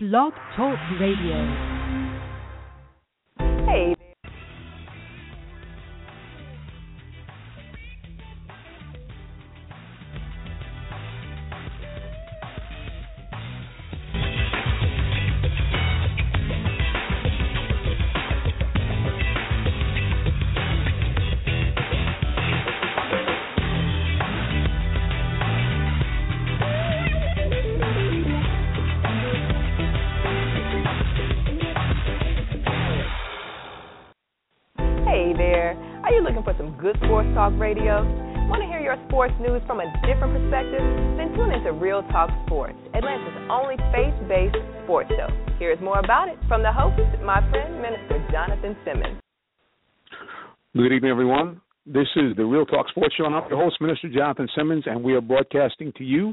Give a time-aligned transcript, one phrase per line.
[0.00, 1.77] Blog Talk Radio.
[37.58, 38.06] Radio?
[38.46, 40.78] Want to hear your sports news from a different perspective?
[41.18, 45.26] Then tune into Real Talk Sports, Atlanta's only faith-based sports show.
[45.58, 49.20] Here's more about it from the host, my friend, Minister Jonathan Simmons.
[50.76, 51.60] Good evening, everyone.
[51.84, 55.02] This is the Real Talk Sports Show, and I'm your host, Minister Jonathan Simmons, and
[55.02, 56.32] we are broadcasting to you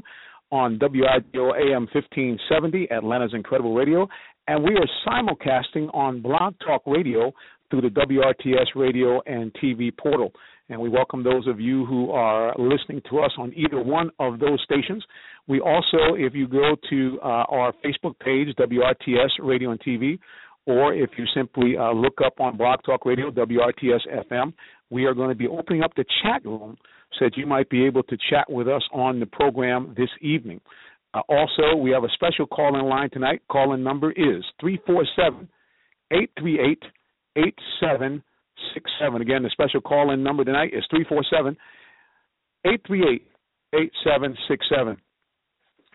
[0.52, 4.06] on WIGO AM 1570, Atlanta's Incredible Radio,
[4.46, 7.32] and we are simulcasting on Blog Talk Radio
[7.68, 10.30] through the WRTS radio and TV portal.
[10.68, 14.40] And we welcome those of you who are listening to us on either one of
[14.40, 15.04] those stations.
[15.46, 20.18] We also, if you go to uh, our Facebook page, WRTS Radio and TV,
[20.66, 24.52] or if you simply uh, look up on Blog Talk Radio, WRTS FM,
[24.90, 26.76] we are going to be opening up the chat room
[27.16, 30.60] so that you might be able to chat with us on the program this evening.
[31.14, 33.40] Uh, also, we have a special call in line tonight.
[33.48, 35.48] Call in number is 347
[36.10, 36.82] 838
[38.56, 39.22] 8767.
[39.22, 41.56] Again, the special call in number tonight is 347
[42.64, 43.22] 838
[43.74, 44.96] 8767.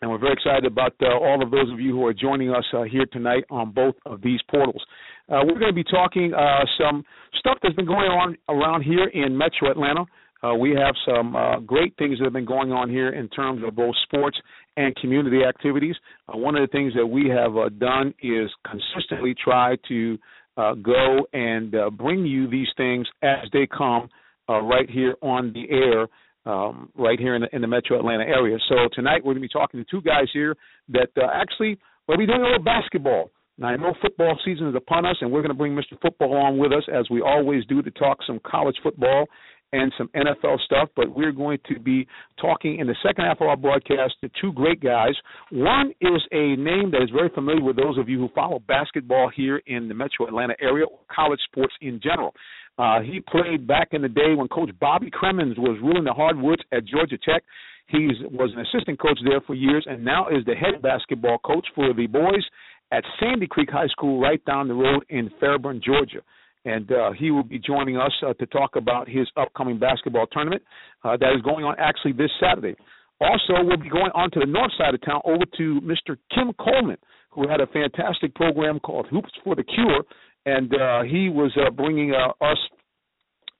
[0.02, 2.66] And we're very excited about uh, all of those of you who are joining us
[2.74, 4.84] uh, here tonight on both of these portals.
[5.30, 7.04] Uh, we're going to be talking uh, some
[7.38, 10.06] stuff that's been going on around here in Metro Atlanta.
[10.44, 13.62] Uh, we have some uh, great things that have been going on here in terms
[13.64, 14.38] of both sports
[14.76, 15.96] and community activities.
[16.34, 20.18] one of the things that we have done is consistently try to
[20.58, 24.10] uh, go and uh, bring you these things as they come
[24.50, 26.08] uh, right here on the air,
[26.46, 28.58] um, right here in the, in the Metro Atlanta area.
[28.70, 30.56] So tonight we're going to be talking to two guys here
[30.90, 33.32] that uh, actually we'll be doing a little basketball.
[33.58, 36.00] Now I know football season is upon us, and we're going to bring Mr.
[36.02, 39.28] Football on with us as we always do to talk some college football
[39.74, 42.08] and some NFL stuff, but we're going to be
[42.40, 45.14] talking in the second half of our broadcast to two great guys.
[45.52, 49.32] One is a name that is very familiar with those of you who follow basketball
[49.34, 52.34] here in the metro Atlanta area or college sports in general.
[52.78, 56.62] Uh, he played back in the day when Coach Bobby Cremins was ruling the hardwoods
[56.72, 57.44] at Georgia Tech.
[57.88, 61.68] He was an assistant coach there for years and now is the head basketball coach
[61.76, 62.44] for the boys
[62.92, 66.22] at Sandy Creek High School right down the road in Fairburn, Georgia
[66.66, 70.62] and uh, he will be joining us uh, to talk about his upcoming basketball tournament
[71.04, 72.76] uh, that is going on actually this Saturday.
[73.20, 76.18] Also, we'll be going on to the north side of town over to Mr.
[76.34, 76.98] Kim Coleman,
[77.30, 80.04] who had a fantastic program called Hoops for the Cure,
[80.46, 82.58] and uh, he was uh, bringing uh, us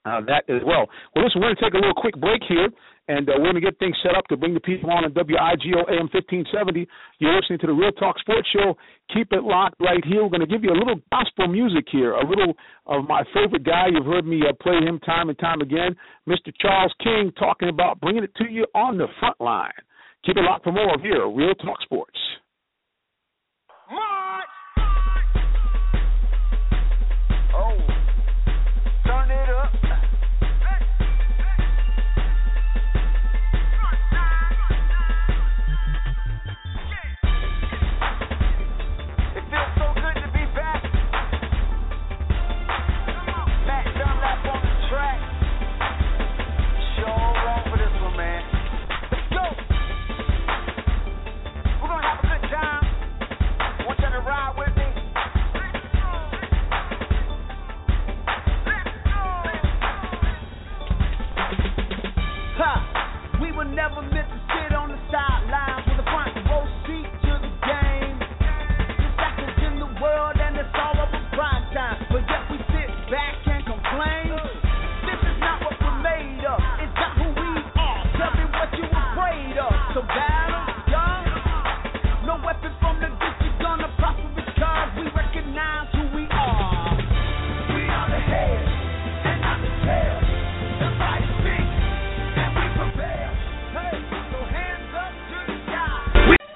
[0.04, 0.88] uh, that as well.
[1.14, 2.68] Well, listen, we're going to take a little quick break here,
[3.08, 5.12] and uh, we're going to get things set up to bring the people on on
[5.12, 6.86] WIGO AM 1570.
[7.18, 8.76] You're listening to the Real Talk Sports Show.
[9.14, 10.22] Keep it locked right here.
[10.22, 12.54] We're going to give you a little gospel music here, a little
[12.86, 13.86] of my favorite guy.
[13.92, 15.94] You've heard me uh, play him time and time again,
[16.28, 16.52] Mr.
[16.60, 19.72] Charles King, talking about bringing it to you on the front line.
[20.26, 22.18] Keep it locked for more of here, Real Talk Sports.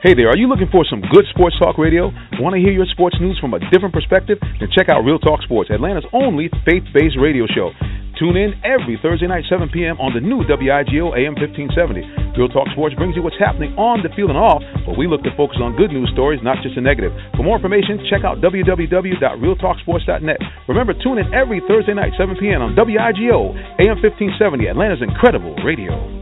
[0.06, 2.14] Hey there, are you looking for some good sports talk radio?
[2.38, 4.38] Want to hear your sports news from a different perspective?
[4.38, 7.75] Then check out Real Talk Sports, Atlanta's only faith based radio show.
[8.14, 9.99] Tune in every Thursday night, 7 p.m.
[9.99, 12.38] on the new WIGO AM 1570.
[12.38, 15.26] Real Talk Sports brings you what's happening on the field and off, but we look
[15.26, 17.11] to focus on good news stories, not just the negative.
[17.35, 20.38] For more information, check out www.realtalksports.net.
[20.70, 22.62] Remember, tune in every Thursday night, 7 p.m.
[22.62, 26.16] on WIGO AM 1570, Atlanta's incredible radio.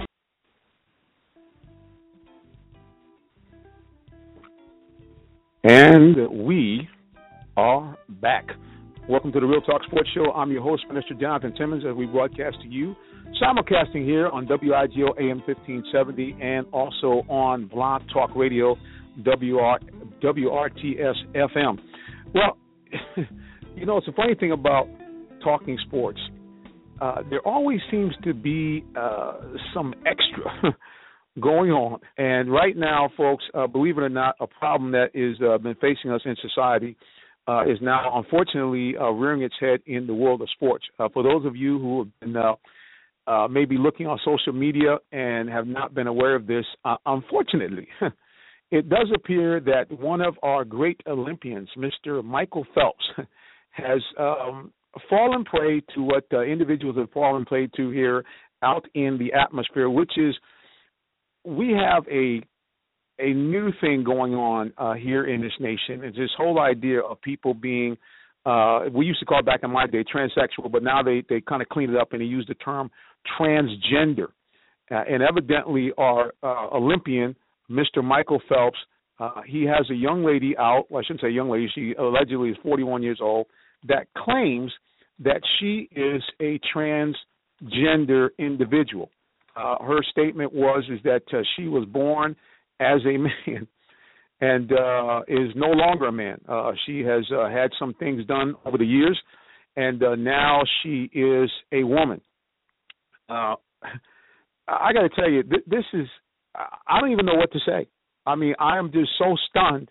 [5.67, 6.87] And we
[7.57, 8.45] are back.
[9.09, 10.31] Welcome to the Real Talk Sports Show.
[10.33, 12.95] I'm your host, Minister Jonathan Simmons, as we broadcast to you,
[13.43, 18.77] simulcasting here on WIGO AM 1570 and also on Blog Talk Radio,
[19.25, 19.79] WR,
[20.23, 21.79] WRTS FM.
[22.35, 22.59] Well,
[23.75, 24.87] you know, it's a funny thing about
[25.43, 26.21] talking sports.
[27.01, 29.41] Uh, there always seems to be uh,
[29.73, 30.77] some extra
[31.41, 32.01] going on.
[32.17, 36.11] And right now, folks, uh, believe it or not, a problem that uh, been facing
[36.11, 36.97] us in society–
[37.47, 40.85] uh, is now unfortunately uh, rearing its head in the world of sports.
[40.99, 42.55] Uh, for those of you who have been uh,
[43.27, 47.87] uh, maybe looking on social media and have not been aware of this, uh, unfortunately,
[48.71, 52.25] it does appear that one of our great Olympians, Mr.
[52.25, 53.05] Michael Phelps,
[53.71, 54.73] has um,
[55.11, 58.25] fallen prey to what individuals have fallen prey to here
[58.63, 60.35] out in the atmosphere, which is
[61.45, 62.43] we have a
[63.21, 66.03] a new thing going on uh, here in this nation.
[66.03, 67.97] It's this whole idea of people being
[68.47, 71.41] uh, we used to call it back in my day transsexual, but now they they
[71.41, 72.91] kind of clean it up and they use the term
[73.39, 74.29] transgender.
[74.91, 77.35] Uh, and evidently, our uh, Olympian,
[77.71, 78.05] Mr.
[78.05, 78.77] Michael Phelps,
[79.19, 80.85] uh, he has a young lady out.
[80.91, 81.71] Well, I shouldn't say young lady.
[81.75, 83.47] She allegedly is 41 years old.
[83.89, 84.73] That claims
[85.21, 89.11] that she is a transgender individual.
[89.57, 92.37] Uh, her statement was is that uh, she was born
[92.81, 93.69] as a man
[94.41, 96.41] and uh, is no longer a man.
[96.49, 99.19] Uh, she has uh, had some things done over the years,
[99.77, 102.21] and uh, now she is a woman.
[103.29, 103.55] Uh,
[104.69, 106.07] I got to tell you, th- this is,
[106.55, 107.87] I don't even know what to say.
[108.27, 109.91] I mean, I am just so stunned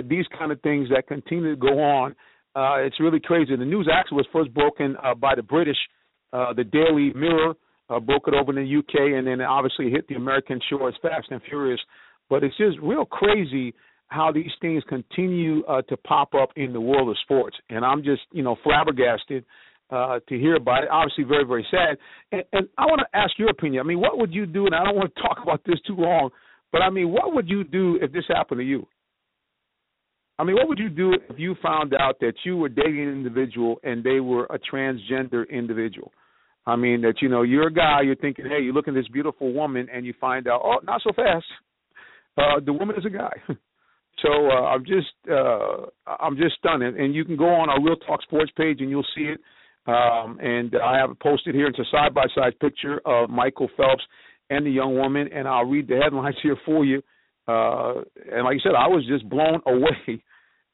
[0.00, 2.14] at these kind of things that continue to go on.
[2.54, 3.56] Uh, it's really crazy.
[3.56, 5.78] The news actually was first broken uh, by the British,
[6.32, 7.54] uh, the Daily Mirror
[7.90, 11.26] uh, broke it over in the UK, and then obviously hit the American shores fast
[11.30, 11.80] and furious
[12.30, 13.74] but it's just real crazy
[14.06, 18.02] how these things continue uh, to pop up in the world of sports, and I'm
[18.02, 19.44] just you know flabbergasted
[19.90, 20.90] uh, to hear about it.
[20.90, 21.98] Obviously, very very sad.
[22.32, 23.80] And, and I want to ask your opinion.
[23.84, 24.66] I mean, what would you do?
[24.66, 26.30] And I don't want to talk about this too long,
[26.72, 28.86] but I mean, what would you do if this happened to you?
[30.38, 33.12] I mean, what would you do if you found out that you were dating an
[33.12, 36.12] individual and they were a transgender individual?
[36.66, 39.08] I mean, that you know you're a guy, you're thinking, hey, you look at this
[39.08, 41.46] beautiful woman, and you find out, oh, not so fast.
[42.36, 43.32] Uh, the woman is a guy.
[44.22, 45.86] so uh, I'm just uh,
[46.20, 46.82] I'm just stunned.
[46.82, 49.40] And, you can go on our Real Talk Sports page and you'll see it.
[49.86, 51.66] Um, and I have posted here.
[51.66, 54.04] It's a side by side picture of Michael Phelps
[54.50, 57.02] and the young woman, and I'll read the headlines here for you.
[57.48, 60.22] Uh, and like I said, I was just blown away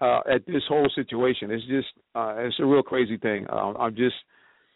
[0.00, 1.50] uh, at this whole situation.
[1.50, 3.46] It's just uh, it's a real crazy thing.
[3.50, 4.16] Uh, I'm just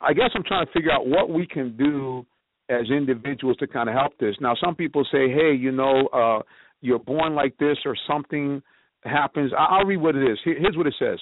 [0.01, 2.27] I guess I'm trying to figure out what we can do
[2.69, 4.37] as individuals to kind of help this.
[4.41, 6.43] Now, some people say, hey, you know, uh,
[6.81, 8.63] you're born like this or something
[9.05, 9.53] happens.
[9.57, 10.39] I'll read what it is.
[10.45, 11.19] Here's what it says.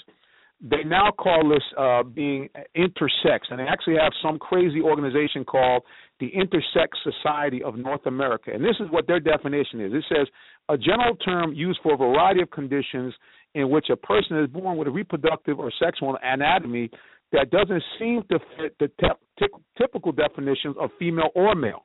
[0.60, 5.84] They now call this uh, being intersex, and they actually have some crazy organization called
[6.18, 8.50] the Intersex Society of North America.
[8.52, 9.92] And this is what their definition is.
[9.92, 10.26] It says
[10.68, 13.14] a general term used for a variety of conditions
[13.54, 16.90] in which a person is born with a reproductive or sexual anatomy
[17.32, 19.06] that doesn't seem to fit the te-
[19.38, 21.84] t- typical definitions of female or male.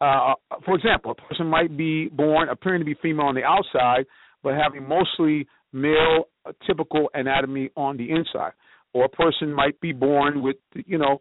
[0.00, 4.06] Uh, for example, a person might be born appearing to be female on the outside,
[4.42, 8.52] but having mostly male uh, typical anatomy on the inside.
[8.94, 11.20] Or a person might be born with, you know,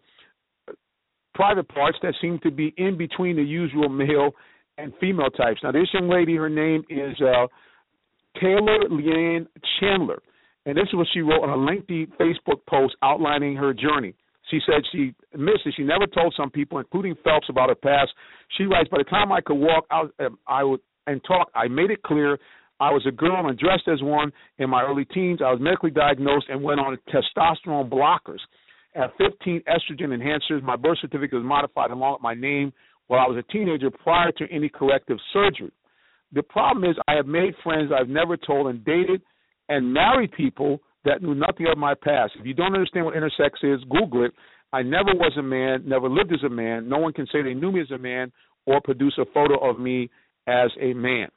[1.33, 4.31] private parts that seem to be in between the usual male
[4.77, 5.59] and female types.
[5.63, 7.47] Now, this young lady, her name is uh,
[8.39, 9.47] Taylor Lianne
[9.79, 10.21] Chandler,
[10.67, 14.13] and this is what she wrote on a lengthy Facebook post outlining her journey.
[14.51, 15.73] She said she missed it.
[15.75, 18.11] She never told some people, including Phelps, about her past.
[18.57, 21.49] She writes, "By the time I could walk out, um, I would and talk.
[21.55, 22.37] I made it clear
[22.79, 25.41] I was a girl and dressed as one in my early teens.
[25.41, 28.39] I was medically diagnosed and went on testosterone blockers.
[28.93, 32.73] At 15 estrogen enhancers, my birth certificate was modified along with my name
[33.07, 35.71] while I was a teenager prior to any corrective surgery.
[36.33, 39.21] The problem is I have made friends I've never told and dated
[39.69, 42.33] and married people that knew nothing of my past.
[42.39, 44.33] If you don't understand what intersex is, Google it.
[44.73, 46.89] I never was a man, never lived as a man.
[46.89, 48.31] No one can say they knew me as a man
[48.65, 50.09] or produce a photo of me
[50.45, 51.29] as a man.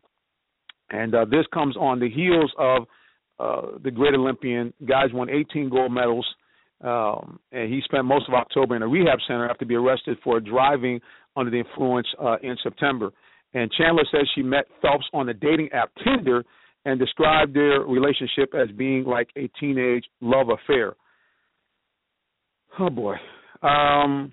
[0.91, 2.83] And uh, this comes on the heels of
[3.39, 4.75] uh, the great Olympian.
[4.85, 6.27] Guys won 18 gold medals
[6.83, 10.41] um, and he spent most of October in a rehab center after being arrested for
[10.41, 11.01] driving
[11.37, 13.13] under the influence uh, in September.
[13.53, 16.45] And Chandler says she met Phelps on the dating app Tinder
[16.85, 20.95] and described their relationship as being like a teenage love affair.
[22.79, 23.15] Oh boy.
[23.63, 24.33] Um,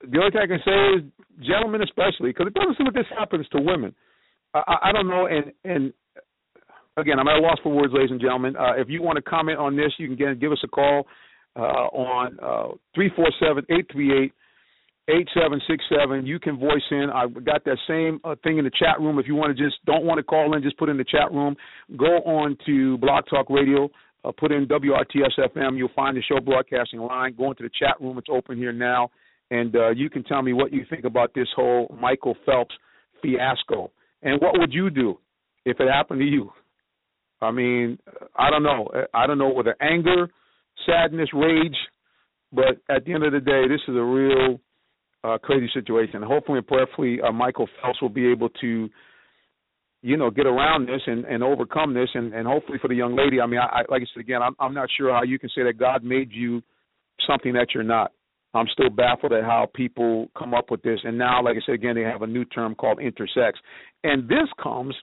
[0.00, 3.06] the only thing I can say is, gentlemen especially, because it doesn't seem like this
[3.16, 3.94] happens to women.
[4.54, 5.92] I, I don't know, and and
[6.96, 8.56] again, I'm at a loss for words, ladies and gentlemen.
[8.56, 11.06] Uh, if you want to comment on this, you can get, give us a call
[11.56, 14.32] uh, on uh, three four seven eight three eight
[15.08, 16.26] eight seven six seven.
[16.26, 17.08] You can voice in.
[17.12, 19.18] I've got that same uh, thing in the chat room.
[19.18, 21.32] If you want to just don't want to call in, just put in the chat
[21.32, 21.56] room.
[21.96, 23.88] Go on to Blog Talk Radio.
[24.24, 25.76] Uh, put in WRTS FM.
[25.76, 27.34] You'll find the show broadcasting line.
[27.36, 28.18] Go into the chat room.
[28.18, 29.10] It's open here now,
[29.50, 32.74] and uh, you can tell me what you think about this whole Michael Phelps
[33.22, 33.90] fiasco.
[34.22, 35.18] And what would you do
[35.64, 36.50] if it happened to you?
[37.40, 37.98] I mean,
[38.36, 38.90] I don't know.
[39.14, 40.28] I don't know whether anger,
[40.84, 41.76] sadness, rage,
[42.52, 44.58] but at the end of the day, this is a real
[45.24, 46.22] uh, crazy situation.
[46.22, 48.88] Hopefully and prayerfully, uh, Michael Phelps will be able to,
[50.02, 53.16] you know, get around this and, and overcome this, and, and hopefully for the young
[53.16, 53.40] lady.
[53.40, 55.50] I mean, I, I like I said again, I'm, I'm not sure how you can
[55.50, 56.62] say that God made you
[57.26, 58.12] something that you're not.
[58.54, 61.00] I'm still baffled at how people come up with this.
[61.04, 63.52] And now, like I said again, they have a new term called intersex,
[64.04, 64.94] and this comes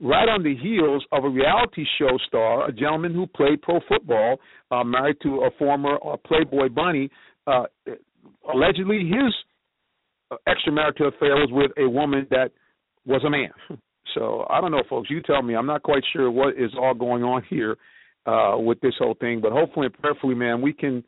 [0.00, 4.38] right on the heels of a reality show star, a gentleman who played pro football,
[4.70, 7.08] uh, married to a former uh, Playboy bunny.
[7.46, 7.64] Uh,
[8.52, 9.32] allegedly, his
[10.48, 12.50] extramarital affair was with a woman that
[13.06, 13.50] was a man.
[14.14, 15.08] So I don't know, folks.
[15.08, 15.54] You tell me.
[15.54, 17.78] I'm not quite sure what is all going on here
[18.26, 21.02] uh, with this whole thing, but hopefully and prayerfully, man, we can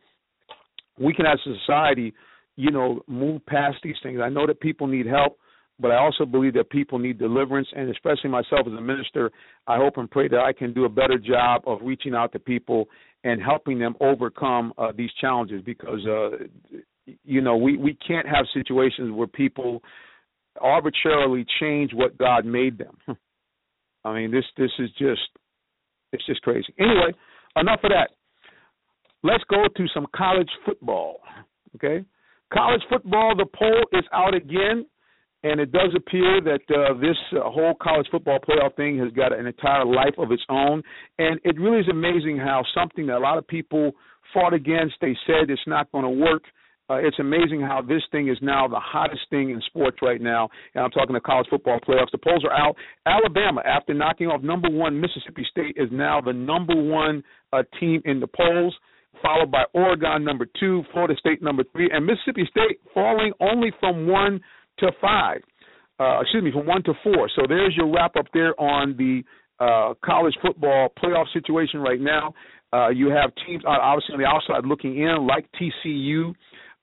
[0.99, 2.15] we can as a society,
[2.57, 4.21] you know, move past these things.
[4.23, 5.39] I know that people need help
[5.81, 9.33] but I also believe that people need deliverance, and especially myself as a minister,
[9.67, 12.39] I hope and pray that I can do a better job of reaching out to
[12.39, 12.89] people
[13.25, 15.63] and helping them overcome uh, these challenges.
[15.65, 16.45] Because uh,
[17.25, 19.83] you know, we we can't have situations where people
[20.61, 22.99] arbitrarily change what God made them.
[24.05, 25.29] I mean, this this is just
[26.13, 26.73] it's just crazy.
[26.79, 27.13] Anyway,
[27.57, 28.11] enough of that.
[29.23, 31.21] Let's go to some college football.
[31.77, 32.05] Okay,
[32.53, 33.35] college football.
[33.37, 34.87] The poll is out again
[35.45, 39.39] and it does appear that uh, this uh, whole college football playoff thing has got
[39.39, 40.83] an entire life of its own.
[41.19, 43.93] And it really is amazing how something that a lot of people
[44.33, 46.45] fought against, they said it's not going to work.
[46.95, 50.49] Uh, it's amazing how this thing is now the hottest thing in sports right now.
[50.75, 52.13] And I'm talking the college football playoffs.
[52.13, 52.77] The polls are out.
[53.07, 58.01] Alabama, after knocking off number one Mississippi State, is now the number one uh, team
[58.05, 58.75] in the polls,
[59.23, 64.07] followed by Oregon number two, Florida State number three, and Mississippi State falling only from
[64.07, 64.41] one
[64.79, 65.41] to five.
[65.99, 67.29] Uh, excuse me, from one to four.
[67.35, 69.23] So there's your wrap up there on the
[69.59, 72.35] uh, college football playoff situation right now.
[72.73, 76.35] Uh, you have teams uh, obviously on the outside looking in, like TCU,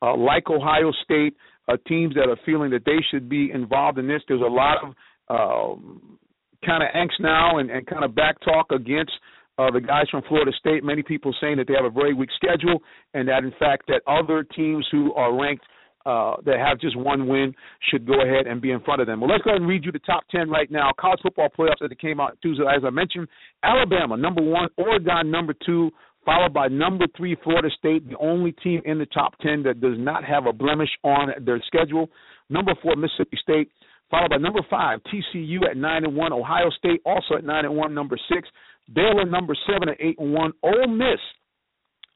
[0.01, 1.35] uh, like Ohio State,
[1.67, 4.21] uh, teams that are feeling that they should be involved in this.
[4.27, 4.93] There's a lot of
[5.29, 6.17] um,
[6.65, 9.11] kind of angst now and, and kind of back talk against
[9.57, 10.83] uh, the guys from Florida State.
[10.83, 12.81] Many people saying that they have a very weak schedule,
[13.13, 15.65] and that in fact that other teams who are ranked
[16.05, 17.53] uh, that have just one win
[17.89, 19.21] should go ahead and be in front of them.
[19.21, 20.89] Well, let's go ahead and read you the top 10 right now.
[20.99, 22.63] College football playoffs it came out Tuesday.
[22.63, 23.27] As I mentioned,
[23.63, 25.91] Alabama, number one, Oregon, number two,
[26.25, 29.97] followed by number three, Florida State, the only team in the top 10 that does
[29.97, 32.09] not have a blemish on their schedule.
[32.49, 33.71] Number four, Mississippi State,
[34.09, 37.75] followed by number five, TCU at 9 and 1, Ohio State also at 9 and
[37.75, 38.47] 1, number six,
[38.93, 41.19] Baylor, number seven at 8 and 1, Ole Miss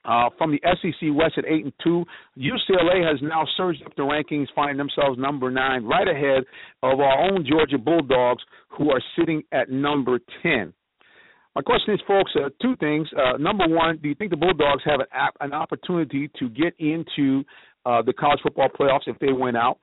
[0.06, 2.06] uh, from the SEC West at eight and two,
[2.38, 6.44] UCLA has now surged up the rankings, finding themselves number nine, right ahead
[6.84, 10.74] of our own Georgia Bulldogs, who are sitting at number ten.
[11.56, 13.08] My question is, folks, uh, two things.
[13.16, 15.08] Uh, number one, do you think the Bulldogs have an,
[15.40, 17.46] an opportunity to get into
[17.86, 19.80] uh, the college football playoffs if they win out?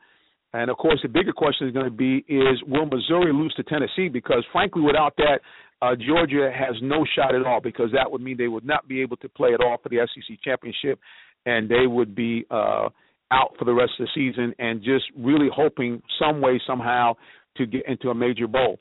[0.53, 3.63] And of course, the bigger question is going to be: Is will Missouri lose to
[3.63, 4.09] Tennessee?
[4.09, 5.41] Because frankly, without that,
[5.81, 9.01] uh, Georgia has no shot at all because that would mean they would not be
[9.01, 11.01] able to play at all for the SEC championship,
[11.47, 12.91] and they would be uh,
[13.31, 17.15] out for the rest of the season and just really hoping some way somehow
[17.57, 18.79] to get into a major bowl.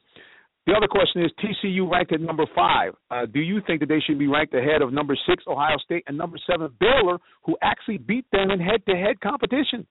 [0.68, 2.94] The other question is TCU ranked at number five.
[3.10, 6.04] Uh, do you think that they should be ranked ahead of number six Ohio State
[6.08, 9.88] and number seven Baylor, who actually beat them in head-to-head competition?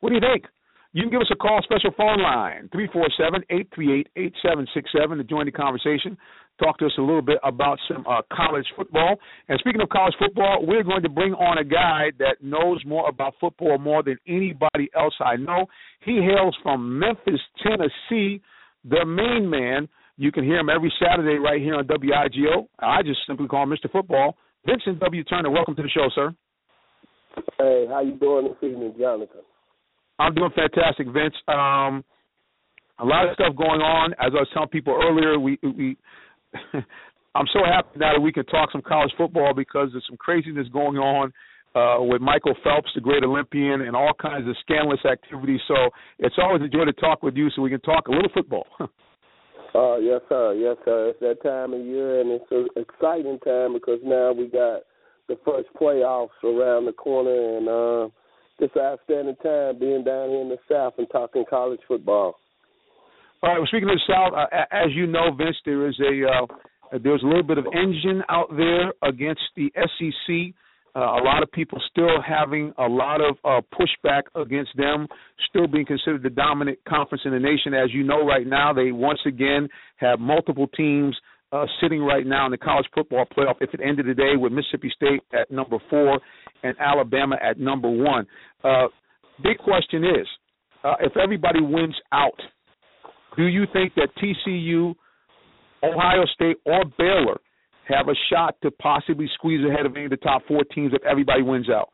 [0.00, 0.46] What do you think?
[0.92, 4.06] You can give us a call, special phone line, 347-838-8767
[5.18, 6.16] to join the conversation.
[6.58, 9.16] Talk to us a little bit about some uh, college football.
[9.50, 13.06] And speaking of college football, we're going to bring on a guy that knows more
[13.10, 15.66] about football more than anybody else I know.
[16.00, 18.40] He hails from Memphis, Tennessee,
[18.88, 19.88] the main man.
[20.18, 22.68] You can hear him every Saturday right here on WIGO.
[22.78, 23.90] I just simply call him Mr.
[23.90, 24.36] Football.
[24.64, 25.22] Vincent W.
[25.24, 26.34] Turner, welcome to the show, sir.
[27.58, 29.42] Hey, how you doing this evening, Jonathan?
[30.18, 31.34] I'm doing fantastic, Vince.
[31.48, 32.02] Um,
[32.98, 34.12] a lot of stuff going on.
[34.14, 35.96] As I was telling people earlier, we we
[37.34, 40.68] I'm so happy now that we can talk some college football because there's some craziness
[40.68, 41.32] going on
[41.76, 45.60] uh, with Michael Phelps, the great Olympian, and all kinds of scandalous activities.
[45.68, 45.74] So
[46.18, 48.66] it's always a joy to talk with you so we can talk a little football.
[48.80, 50.54] uh, yes, sir.
[50.54, 51.10] Yes, sir.
[51.10, 54.82] It's that time of year, and it's an exciting time because now we got
[55.28, 58.08] the first playoffs around the corner, and uh,
[58.58, 62.36] an outstanding time being down here in the South and talking college football.
[63.42, 63.58] All right.
[63.58, 67.22] Well, speaking of the South, uh, as you know, Vince, there is a uh, there's
[67.22, 70.54] a little bit of engine out there against the SEC.
[70.96, 75.06] Uh, a lot of people still having a lot of uh, pushback against them,
[75.50, 77.74] still being considered the dominant conference in the nation.
[77.74, 81.14] As you know, right now, they once again have multiple teams
[81.52, 83.56] uh, sitting right now in the college football playoff.
[83.60, 86.18] If it ended today with Mississippi State at number four
[86.62, 88.26] and Alabama at number one,
[88.64, 88.86] uh,
[89.42, 90.26] big question is
[90.82, 92.40] uh, if everybody wins out,
[93.36, 94.94] do you think that TCU,
[95.84, 97.38] Ohio State, or Baylor
[97.88, 101.04] have a shot to possibly squeeze ahead of any of the top four teams if
[101.04, 101.90] everybody wins out?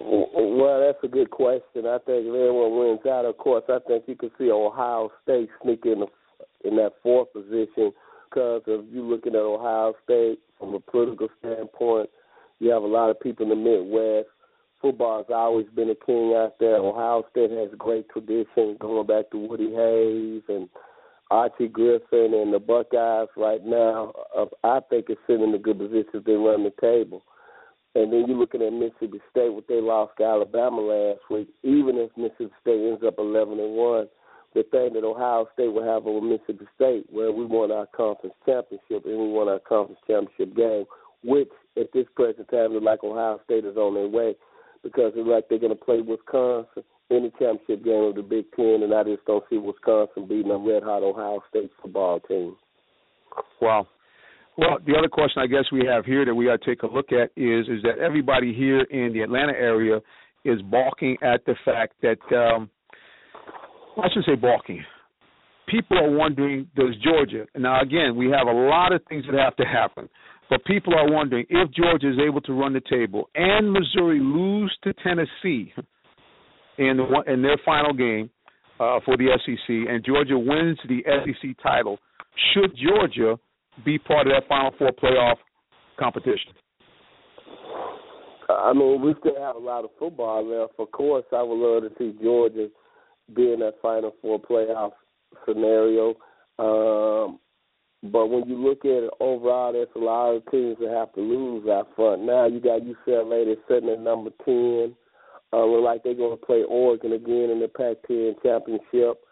[0.00, 1.86] Well, that's a good question.
[1.86, 5.48] I think if everyone wins out, of course, I think you can see Ohio State
[5.62, 6.06] sneak in the,
[6.64, 7.92] in that fourth position
[8.30, 12.10] because if you're looking at Ohio State from a political standpoint,
[12.60, 14.28] you have a lot of people in the Midwest.
[14.80, 16.76] Football has always been a king out there.
[16.76, 20.68] Ohio State has great tradition going back to Woody Hayes and–
[21.30, 24.12] Archie Griffin and the Buckeyes right now,
[24.64, 27.22] I think, is sitting in a good position to run the table.
[27.94, 31.48] And then you're looking at Mississippi State, what they lost to Alabama last week.
[31.62, 34.08] Even if Mississippi State ends up 11 and one,
[34.54, 38.34] the thing that Ohio State will have over Mississippi State, where we won our conference
[38.46, 40.84] championship and we won our conference championship game,
[41.24, 44.34] which at this present time like Ohio State is on their way
[44.82, 48.44] because it's like they're going to play Wisconsin in the championship game of the Big
[48.54, 52.56] Ten, and I just don't see Wisconsin beating a red hot Ohio State football team.
[53.60, 53.86] Wow.
[54.56, 56.86] Well, the other question I guess we have here that we got to take a
[56.86, 60.00] look at is is that everybody here in the Atlanta area
[60.44, 62.68] is balking at the fact that um,
[63.96, 64.84] I should say balking.
[65.68, 67.46] People are wondering, does Georgia?
[67.56, 70.08] Now, again, we have a lot of things that have to happen,
[70.50, 74.76] but people are wondering if Georgia is able to run the table and Missouri lose
[74.84, 75.72] to Tennessee
[76.78, 78.30] in the, in their final game
[78.80, 81.98] uh, for the SEC, and Georgia wins the SEC title,
[82.52, 83.38] should Georgia
[83.84, 85.36] be part of that Final Four playoff
[85.98, 86.52] competition?
[88.48, 90.74] I mean, we still have a lot of football left.
[90.78, 92.68] Of course, I would love to see Georgia
[93.34, 94.92] be in that Final Four playoff
[95.46, 96.14] scenario.
[96.58, 97.38] Um,
[98.02, 101.20] but when you look at it overall, there's a lot of teams that have to
[101.20, 102.22] lose out front.
[102.22, 104.94] Now you got UCLA that's sitting at number ten.
[105.52, 109.24] Uh, look like they're going to play Oregon again in the Pac-10 championship.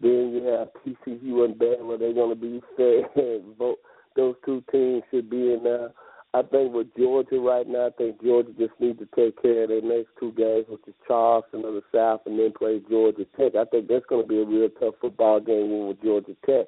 [0.00, 1.98] Then you have TCU and Bama.
[1.98, 3.02] They're going to be fair.
[4.16, 5.90] Those two teams should be in there.
[6.32, 9.68] I think with Georgia right now, I think Georgia just needs to take care of
[9.68, 13.54] their next two games, which is Charleston of the South, and then play Georgia Tech.
[13.54, 16.66] I think that's going to be a real tough football game with Georgia Tech.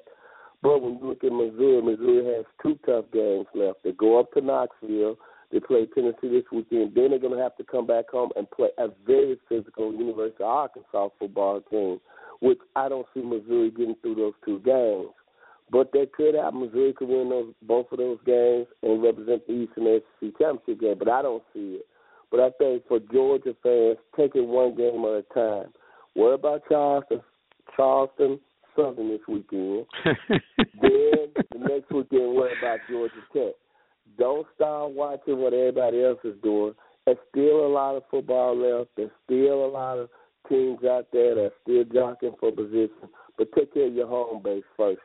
[0.61, 3.83] But when you look at Missouri, Missouri has two tough games left.
[3.83, 5.17] They go up to Knoxville
[5.51, 6.93] they play Tennessee this weekend.
[6.93, 10.43] Then they're going to have to come back home and play a very physical University
[10.43, 11.99] of Arkansas football team,
[12.41, 15.13] which I don't see Missouri getting through those two games.
[15.69, 19.53] But they could have Missouri could win those both of those games and represent the
[19.53, 20.95] Eastern SEC championship game.
[20.97, 21.85] But I don't see it.
[22.29, 25.71] But I think for Georgia fans, take it one game at a time.
[26.13, 27.21] What about Charleston?
[27.75, 28.39] Charleston
[28.77, 29.85] Southern this weekend.
[30.05, 33.53] then the next weekend, what about Georgia Tech?
[34.17, 36.73] Don't stop watching what everybody else is doing.
[37.05, 38.91] There's still a lot of football left.
[38.95, 40.09] There's still a lot of
[40.49, 43.09] teams out there that are still jockeying for position.
[43.37, 44.99] But take care of your home base first.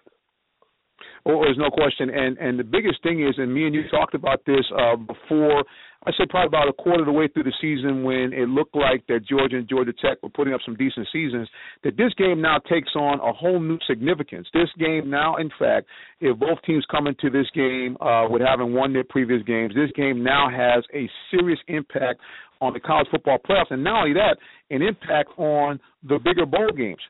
[1.24, 4.14] Well, there's no question, and and the biggest thing is, and me and you talked
[4.14, 5.64] about this uh, before.
[6.05, 8.75] I said probably about a quarter of the way through the season when it looked
[8.75, 11.49] like that Georgia and Georgia Tech were putting up some decent seasons.
[11.85, 14.49] That this game now takes on a whole new significance.
[14.53, 15.87] This game now, in fact,
[16.21, 19.91] if both teams come into this game uh, with having won their previous games, this
[19.95, 22.19] game now has a serious impact
[22.61, 24.37] on the college football playoffs, and not only that,
[24.71, 27.01] an impact on the bigger bowl games.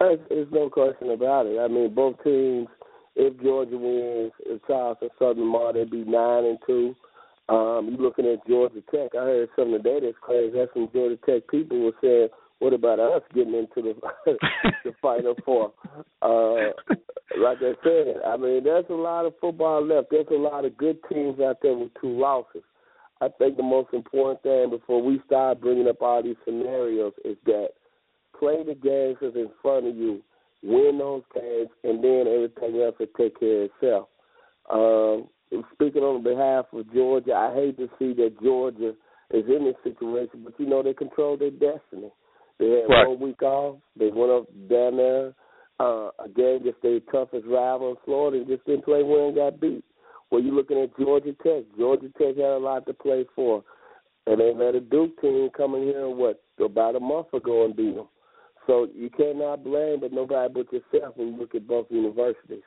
[0.00, 1.58] There's no question about it.
[1.60, 2.66] I mean, both teams.
[3.14, 6.96] If Georgia wins, if Charleston Southern Mar, they'd be nine and two.
[7.48, 9.14] Um, you're looking at Georgia Tech.
[9.14, 10.56] I heard something today that's crazy.
[10.56, 12.28] That's some Georgia Tech people were saying,
[12.60, 13.94] "What about us getting into the
[14.84, 15.72] the Final Four?
[16.22, 16.72] Uh,
[17.40, 20.08] like I said, I mean, there's a lot of football left.
[20.10, 22.62] There's a lot of good teams out there with two losses.
[23.20, 27.36] I think the most important thing before we start bringing up all these scenarios is
[27.46, 27.68] that
[28.38, 30.22] play the games that's in front of you,
[30.64, 34.08] win those games, and then everything else will take care of itself.
[34.70, 35.28] Um,
[35.74, 38.94] speaking on behalf of Georgia, I hate to see that Georgia
[39.30, 42.10] is in this situation, but you know they control their destiny.
[42.58, 43.08] They had right.
[43.08, 43.78] one week off.
[43.98, 45.34] They went up down there
[45.80, 49.60] uh, again against their toughest rival in Florida and just didn't play well and got
[49.60, 49.84] beat.
[50.30, 51.64] Well, you're looking at Georgia Tech.
[51.76, 53.62] Georgia Tech had a lot to play for,
[54.26, 57.76] and they let a Duke team come in here what about a month ago and
[57.76, 58.08] beat them.
[58.66, 62.62] So you cannot blame but nobody but yourself when you look at both universities.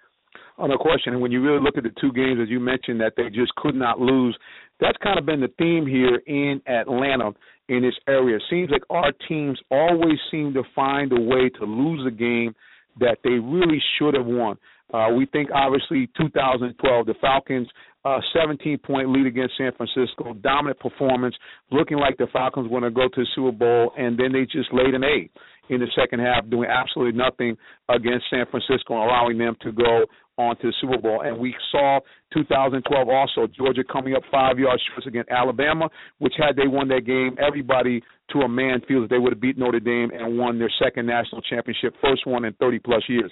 [0.57, 1.13] Oh, no question.
[1.13, 3.53] And when you really look at the two games, as you mentioned, that they just
[3.55, 4.37] could not lose,
[4.79, 7.31] that's kind of been the theme here in Atlanta
[7.67, 8.37] in this area.
[8.37, 12.55] It seems like our teams always seem to find a way to lose a game
[12.99, 14.57] that they really should have won.
[14.93, 17.67] Uh, we think obviously 2012, the Falcons,
[18.05, 21.35] uh, 17 point lead against San Francisco, dominant performance,
[21.71, 24.43] looking like the Falcons were going to go to the Super Bowl, and then they
[24.45, 25.31] just laid an egg
[25.69, 27.57] in the second half, doing absolutely nothing
[27.89, 30.05] against San Francisco, and allowing them to go
[30.37, 31.21] on to the Super Bowl.
[31.23, 31.99] And we saw
[32.33, 37.05] 2012 also Georgia coming up five yards short against Alabama, which had they won that
[37.05, 38.01] game, everybody
[38.31, 41.05] to a man feels that they would have beat Notre Dame and won their second
[41.05, 43.31] national championship, first one in 30 plus years.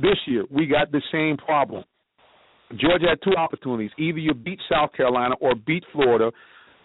[0.00, 1.84] This year, we got the same problem.
[2.76, 3.90] Georgia had two opportunities.
[3.98, 6.30] Either you beat South Carolina or beat Florida.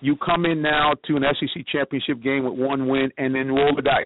[0.02, 3.76] You come in now to an SEC championship game with one win and then roll
[3.76, 4.06] the dice.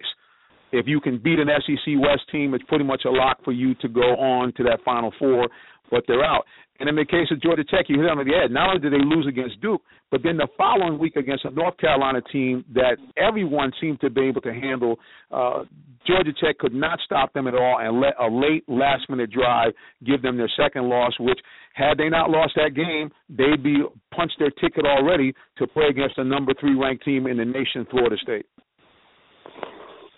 [0.74, 3.76] If you can beat an SEC West team, it's pretty much a lock for you
[3.76, 5.48] to go on to that Final Four,
[5.88, 6.44] but they're out.
[6.80, 8.50] And in the case of Georgia Tech, you hit them on the head.
[8.50, 11.76] Not only did they lose against Duke, but then the following week against a North
[11.78, 14.98] Carolina team that everyone seemed to be able to handle.
[15.30, 15.62] Uh,
[16.04, 19.72] Georgia Tech could not stop them at all and let a late last minute drive
[20.04, 21.38] give them their second loss, which
[21.74, 26.16] had they not lost that game, they'd be punched their ticket already to play against
[26.16, 28.46] the number three ranked team in the nation, Florida State.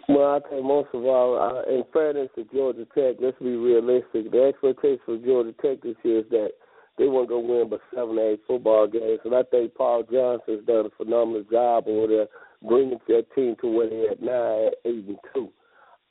[0.08, 4.30] Well, I think most of all, uh, in fairness to Georgia Tech, let's be realistic.
[4.30, 6.50] The expectation for Georgia Tech this year is that
[6.96, 10.56] they want to go win but seven, eight football games, and I think Paul Johnson
[10.56, 12.26] has done a phenomenal job over there
[12.62, 15.50] bringing their team to where they're at now, at eight and two.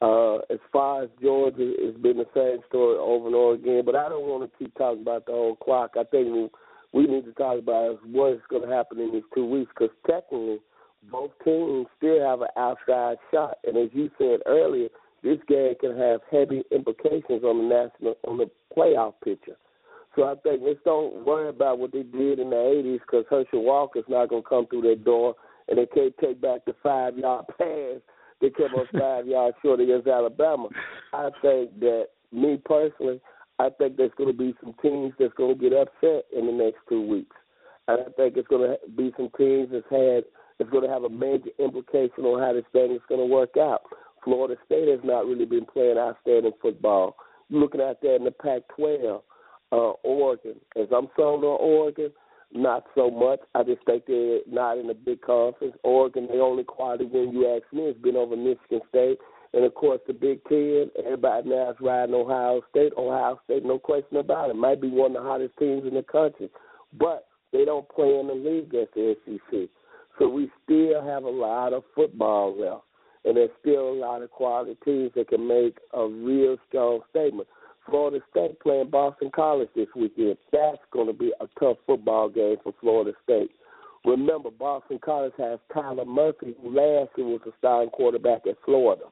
[0.01, 3.83] Uh, as far as Georgia, it's been the same story over and over again.
[3.85, 5.91] But I don't want to keep talking about the whole clock.
[5.97, 6.49] I think we,
[6.91, 10.59] we need to talk about what's going to happen in these two weeks because technically–
[11.11, 13.57] both teams still have an outside shot.
[13.65, 14.89] And as you said earlier,
[15.23, 19.57] this game can have heavy implications on the national on the playoff picture.
[20.15, 23.63] So I think let's don't worry about what they did in the '80s because Herschel
[23.63, 25.35] Walker's not going to come through that door,
[25.67, 28.01] and they can't take back the five yard pass
[28.41, 30.67] they came up five yards short against Alabama.
[31.13, 33.21] I think that me personally,
[33.59, 36.51] I think there's going to be some teams that's going to get upset in the
[36.51, 37.35] next two weeks.
[37.87, 40.25] And I think it's going to be some teams that's had
[40.59, 43.57] is going to have a major implication on how this thing is going to work
[43.57, 43.81] out.
[44.23, 47.15] Florida State has not really been playing outstanding football.
[47.49, 49.21] You're looking at that in the Pac-12,
[49.71, 50.55] uh, Oregon.
[50.75, 52.11] As I'm sold on Oregon,
[52.51, 53.39] not so much.
[53.53, 55.75] I just think they're not in a big conference.
[55.83, 59.19] Oregon, the only quality win you ask me has been over Michigan State.
[59.53, 62.93] And of course, the Big Ten, everybody now is riding Ohio State.
[62.97, 66.03] Ohio State, no question about it, might be one of the hottest teams in the
[66.03, 66.49] country.
[66.97, 69.69] But they don't play in the league as the SEC.
[70.19, 72.83] So we still have a lot of football left.
[73.25, 77.47] And there's still a lot of quality teams that can make a real strong statement.
[77.89, 80.37] Florida State playing Boston College this weekend.
[80.51, 83.51] That's going to be a tough football game for Florida State.
[84.05, 89.05] Remember, Boston College has Tyler Murphy, who last year was a starting quarterback at Florida.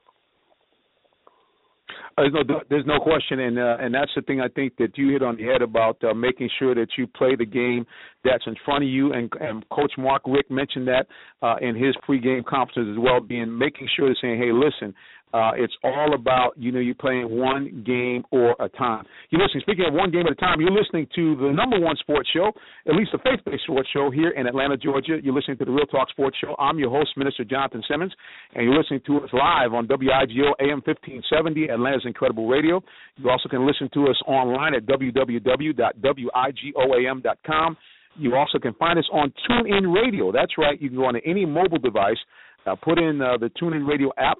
[2.16, 5.10] There's no, there's no question, and uh, and that's the thing I think that you
[5.10, 7.84] hit on the head about uh, making sure that you play the game
[8.22, 9.12] that's in front of you.
[9.12, 11.06] And, and Coach Mark Richt mentioned that
[11.42, 14.94] uh, in his pregame conference as well, being making sure to saying, hey, listen,
[15.34, 19.04] uh, it's all about you know you're playing one game or a time.
[19.30, 19.62] You're listening.
[19.62, 22.52] Speaking of one game at a time, you're listening to the number one sports show,
[22.86, 25.18] at least the faith-based sports show here in Atlanta, Georgia.
[25.20, 26.54] You're listening to the Real Talk Sports Show.
[26.60, 28.14] I'm your host, Minister Jonathan Simmons,
[28.54, 32.80] and you're listening to us live on WIGO AM 1570, Atlanta's Incredible Radio.
[33.16, 37.76] You also can listen to us online at www.wigoam.com.
[38.16, 40.30] You also can find us on TuneIn Radio.
[40.30, 40.80] That's right.
[40.80, 42.18] You can go on any mobile device,
[42.66, 44.38] uh, put in uh, the TuneIn Radio app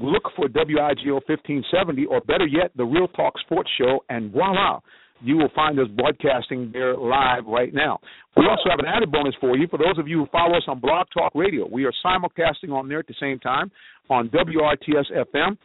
[0.00, 4.80] look for WIGO 1570, or better yet, the Real Talk Sports Show, and voila,
[5.20, 7.98] you will find us broadcasting there live right now.
[8.36, 9.66] We also have an added bonus for you.
[9.68, 12.88] For those of you who follow us on Blog Talk Radio, we are simulcasting on
[12.88, 13.70] there at the same time
[14.10, 15.56] on WRTS FM.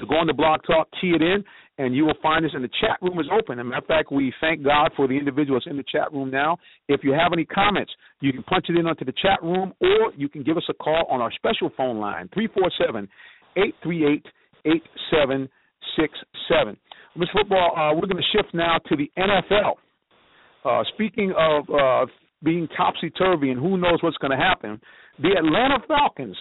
[0.00, 1.44] So go on to Blog Talk, key it in,
[1.78, 3.58] and you will find us in the chat room is open.
[3.58, 6.30] As a matter of fact, we thank God for the individuals in the chat room
[6.30, 6.56] now.
[6.88, 10.12] If you have any comments, you can punch it in onto the chat room, or
[10.16, 13.08] you can give us a call on our special phone line, 347
[13.56, 14.26] 838
[14.64, 16.76] 8767.
[17.16, 17.32] Mr.
[17.32, 19.74] Football, uh, we're going to shift now to the NFL.
[20.64, 22.06] Uh, speaking of uh,
[22.42, 24.80] being topsy turvy and who knows what's going to happen,
[25.20, 26.36] the Atlanta Falcons,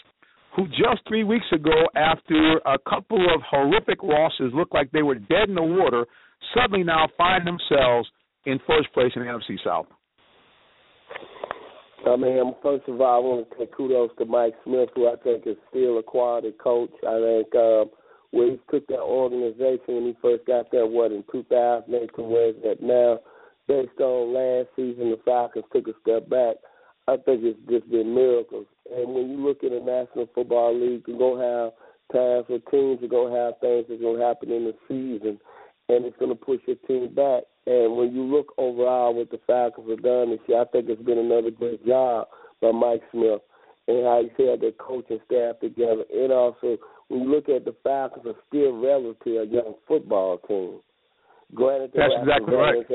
[0.55, 5.15] who just three weeks ago, after a couple of horrific losses, looked like they were
[5.15, 6.05] dead in the water,
[6.55, 8.09] suddenly now find themselves
[8.45, 9.87] in first place in the NFC South.
[12.07, 15.15] I mean, first of all, I want to say kudos to Mike Smith, who I
[15.23, 16.91] think is still a quality coach.
[17.07, 17.91] I think um,
[18.31, 22.49] where he took that organization when he first got there, what, in 2008 to where
[22.49, 23.19] it's at now,
[23.67, 26.55] based on last season, the Falcons took a step back.
[27.07, 28.65] I think it's just been miracles.
[28.89, 31.71] And when you look at the National Football League, you're going to have
[32.11, 35.39] times where teams are going to have things that's going to happen in the season,
[35.91, 37.43] and it's going to push your team back.
[37.67, 41.01] And when you look overall what the Falcons have done this year, I think it's
[41.01, 42.27] been another great job
[42.61, 43.41] by Mike Smith
[43.87, 46.05] and how he's held their coaching staff together.
[46.13, 46.77] And also,
[47.09, 50.79] when you look at the Falcons, are still relatively a young football team.
[51.53, 52.85] Granted, That's exactly right.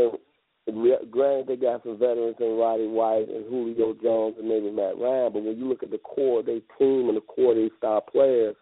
[0.66, 4.98] And, granted, they got some veterans in Roddy White and Julio Jones and maybe Matt
[4.98, 7.59] Ryan, but when you look at the core of their team and the core of
[7.59, 8.56] their star players,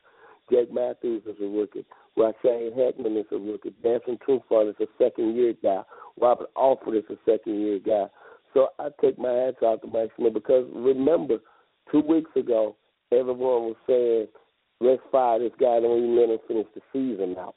[0.50, 1.86] Jake Matthews is a rookie.
[2.18, 3.74] Ra'Shede Hageman is a rookie.
[3.82, 5.82] Desmond Trufant is a second year guy.
[6.20, 8.06] Robert Alford is a second year guy.
[8.52, 11.38] So I take my hats off to Mike Smith because remember,
[11.90, 12.76] two weeks ago,
[13.10, 14.28] everyone was saying,
[14.80, 17.56] let's fire this guy, don't even let him finish the season out.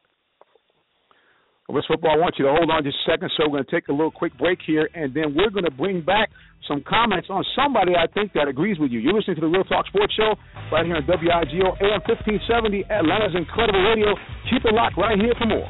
[1.69, 1.99] Mr.
[1.99, 3.29] Football, I want you to hold on just a second.
[3.35, 5.71] So we're going to take a little quick break here, and then we're going to
[5.71, 6.29] bring back
[6.65, 8.99] some comments on somebody I think that agrees with you.
[8.99, 10.35] You're listening to the Real Talk Sports Show
[10.71, 14.15] right here on WIGO AM 1570, Atlanta's Incredible Radio.
[14.49, 15.67] Keep it locked right here for more.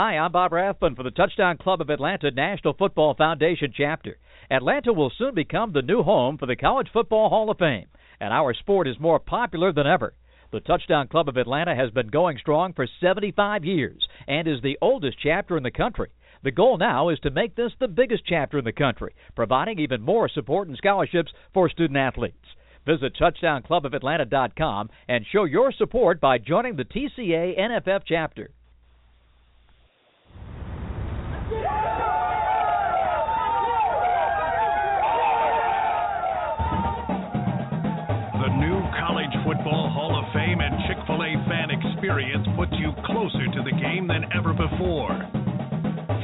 [0.00, 4.16] Hi, I'm Bob Rathbun for the Touchdown Club of Atlanta National Football Foundation chapter.
[4.48, 7.88] Atlanta will soon become the new home for the College Football Hall of Fame,
[8.20, 10.14] and our sport is more popular than ever.
[10.52, 14.78] The Touchdown Club of Atlanta has been going strong for 75 years and is the
[14.80, 16.10] oldest chapter in the country.
[16.44, 20.00] The goal now is to make this the biggest chapter in the country, providing even
[20.00, 22.46] more support and scholarships for student athletes.
[22.86, 28.50] Visit TouchdownClubOfAtlanta.com and show your support by joining the TCA NFF chapter.
[42.08, 45.12] Experience puts you closer to the game than ever before.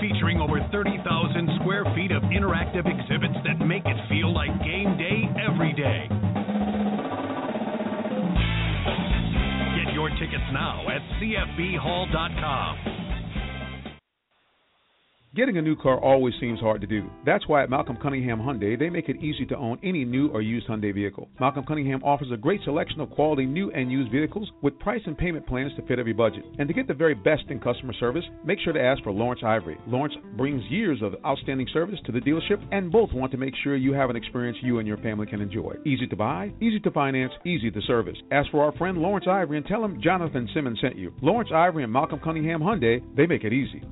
[0.00, 1.04] Featuring over 30,000
[1.60, 6.08] square feet of interactive exhibits that make it feel like game day every day.
[9.76, 12.93] Get your tickets now at CFBHall.com.
[15.34, 17.10] Getting a new car always seems hard to do.
[17.26, 20.40] That's why at Malcolm Cunningham Hyundai, they make it easy to own any new or
[20.42, 21.28] used Hyundai vehicle.
[21.40, 25.18] Malcolm Cunningham offers a great selection of quality new and used vehicles with price and
[25.18, 26.44] payment plans to fit every budget.
[26.60, 29.40] And to get the very best in customer service, make sure to ask for Lawrence
[29.44, 29.76] Ivory.
[29.88, 33.74] Lawrence brings years of outstanding service to the dealership, and both want to make sure
[33.74, 35.74] you have an experience you and your family can enjoy.
[35.84, 38.18] Easy to buy, easy to finance, easy to service.
[38.30, 41.12] Ask for our friend Lawrence Ivory and tell him Jonathan Simmons sent you.
[41.22, 43.82] Lawrence Ivory and Malcolm Cunningham Hyundai, they make it easy.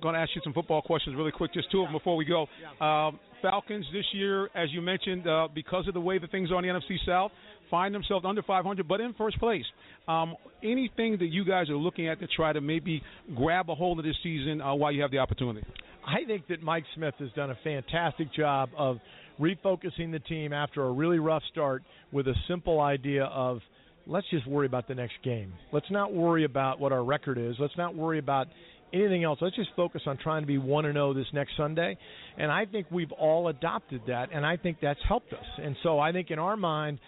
[0.00, 2.24] Going to ask you some football questions really quick, just two of them before we
[2.24, 2.46] go.
[2.84, 6.58] Um, Falcons this year, as you mentioned, uh, because of the way that things are
[6.58, 7.30] in the NFC South,
[7.70, 9.64] find themselves under 500, but in first place.
[10.08, 13.02] Um, anything that you guys are looking at to try to maybe
[13.34, 15.66] grab a hold of this season uh, while you have the opportunity?
[16.06, 18.98] I think that Mike Smith has done a fantastic job of
[19.40, 21.82] refocusing the team after a really rough start
[22.12, 23.60] with a simple idea of
[24.06, 25.52] let's just worry about the next game.
[25.72, 27.54] Let's not worry about what our record is.
[27.58, 28.48] Let's not worry about
[28.92, 29.38] anything else.
[29.40, 31.96] Let's just focus on trying to be 1 and 0 this next Sunday.
[32.36, 35.46] And I think we've all adopted that and I think that's helped us.
[35.62, 36.98] And so I think in our mind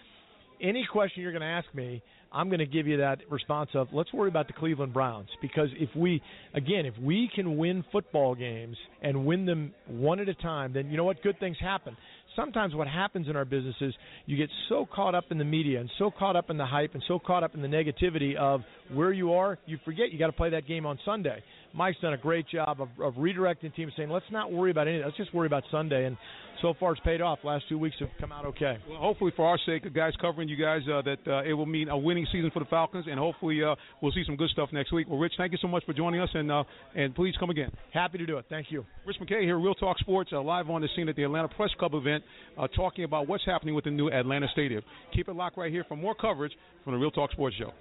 [0.61, 3.89] any question you're going to ask me, I'm going to give you that response of
[3.91, 6.21] let's worry about the Cleveland Browns because if we
[6.55, 10.89] again if we can win football games and win them one at a time then
[10.89, 11.95] you know what good things happen.
[12.35, 13.93] sometimes what happens in our business is
[14.25, 16.95] you get so caught up in the media and so caught up in the hype
[16.95, 20.27] and so caught up in the negativity of where you are, you forget you got
[20.27, 21.43] to play that game on Sunday.
[21.73, 25.05] Mike's done a great job of, of redirecting teams, saying let's not worry about anything,
[25.05, 26.05] let's just worry about Sunday.
[26.05, 26.17] And
[26.61, 27.39] so far, it's paid off.
[27.43, 28.77] Last two weeks have come out okay.
[28.87, 31.65] Well, hopefully, for our sake, the guys covering you guys, uh, that uh, it will
[31.65, 34.69] mean a winning season for the Falcons, and hopefully, uh, we'll see some good stuff
[34.71, 35.09] next week.
[35.09, 36.63] Well, Rich, thank you so much for joining us, and uh,
[36.95, 37.69] and please come again.
[37.93, 38.45] Happy to do it.
[38.49, 38.85] Thank you.
[39.05, 41.71] Rich McKay here, Real Talk Sports, uh, live on the scene at the Atlanta Press
[41.77, 42.23] Club event,
[42.57, 44.83] uh, talking about what's happening with the new Atlanta Stadium.
[45.13, 47.73] Keep it locked right here for more coverage from the Real Talk Sports Show.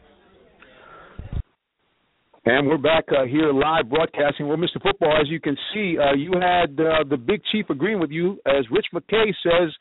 [2.45, 4.49] And we're back uh, here live broadcasting.
[4.49, 4.83] Well, Mr.
[4.83, 8.41] Football, as you can see, uh, you had uh, the big chief agreeing with you
[8.47, 9.73] as Rich McKay says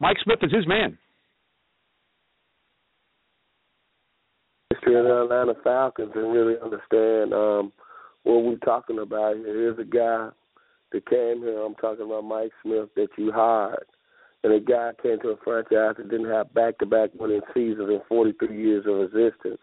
[0.00, 0.96] Mike Smith is his man.
[4.72, 7.72] History of the Atlanta Falcons and really understand um,
[8.22, 9.54] what we're talking about here.
[9.54, 10.30] Here's a guy
[10.92, 11.62] that came here.
[11.62, 13.84] I'm talking about Mike Smith that you hired.
[14.44, 17.90] And a guy came to a franchise that didn't have back to back winning seasons
[17.90, 19.60] in 43 years of existence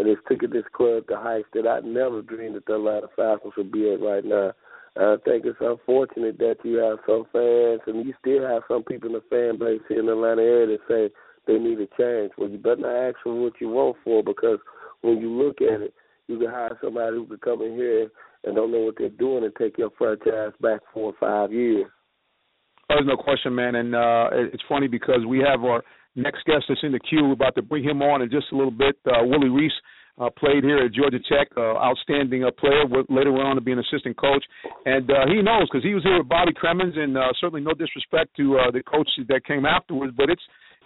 [0.00, 3.52] and it's taken this club to heights that I never dreamed that the Atlanta Falcons
[3.58, 4.52] would be at right now.
[4.96, 9.10] I think it's unfortunate that you have some fans, and you still have some people
[9.10, 11.14] in the fan base here in the Atlanta area that say
[11.46, 12.32] they need a change.
[12.38, 14.58] Well, you better not ask for what you want for, because
[15.02, 15.94] when you look at it,
[16.28, 18.08] you can hire somebody who can come in here
[18.44, 21.86] and don't know what they're doing and take your franchise back four or five years.
[22.88, 25.82] There's no question, man, and uh, it's funny because we have our
[26.16, 27.24] next guest that's in the queue.
[27.24, 28.96] We're about to bring him on in just a little bit.
[29.06, 29.72] Uh, Willie Reese
[30.20, 32.84] uh, played here at Georgia Tech, uh, outstanding uh, player.
[33.08, 34.44] Later went on to be an assistant coach,
[34.84, 37.72] and uh, he knows because he was here with Bobby Cremins, and uh, certainly no
[37.72, 40.42] disrespect to uh, the coach that came afterwards, but it's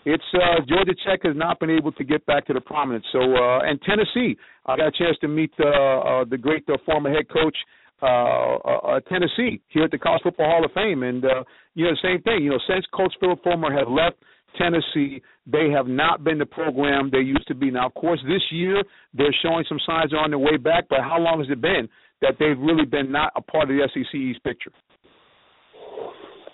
[0.07, 3.05] it's uh, Georgia Tech has not been able to get back to the prominence.
[3.11, 6.77] So uh, and Tennessee, I got a chance to meet uh, uh, the great uh,
[6.85, 7.57] former head coach
[8.03, 11.43] uh, uh, Tennessee here at the College Football Hall of Fame, and uh,
[11.75, 12.45] you know the same thing.
[12.45, 14.17] You know since Coach Phillip Fulmer has left
[14.59, 15.23] Tennessee.
[15.47, 17.71] They have not been the program they used to be.
[17.71, 21.19] Now, of course, this year they're showing some signs on their way back, but how
[21.19, 21.89] long has it been
[22.23, 24.73] that they've really been not a part of the SEC East picture?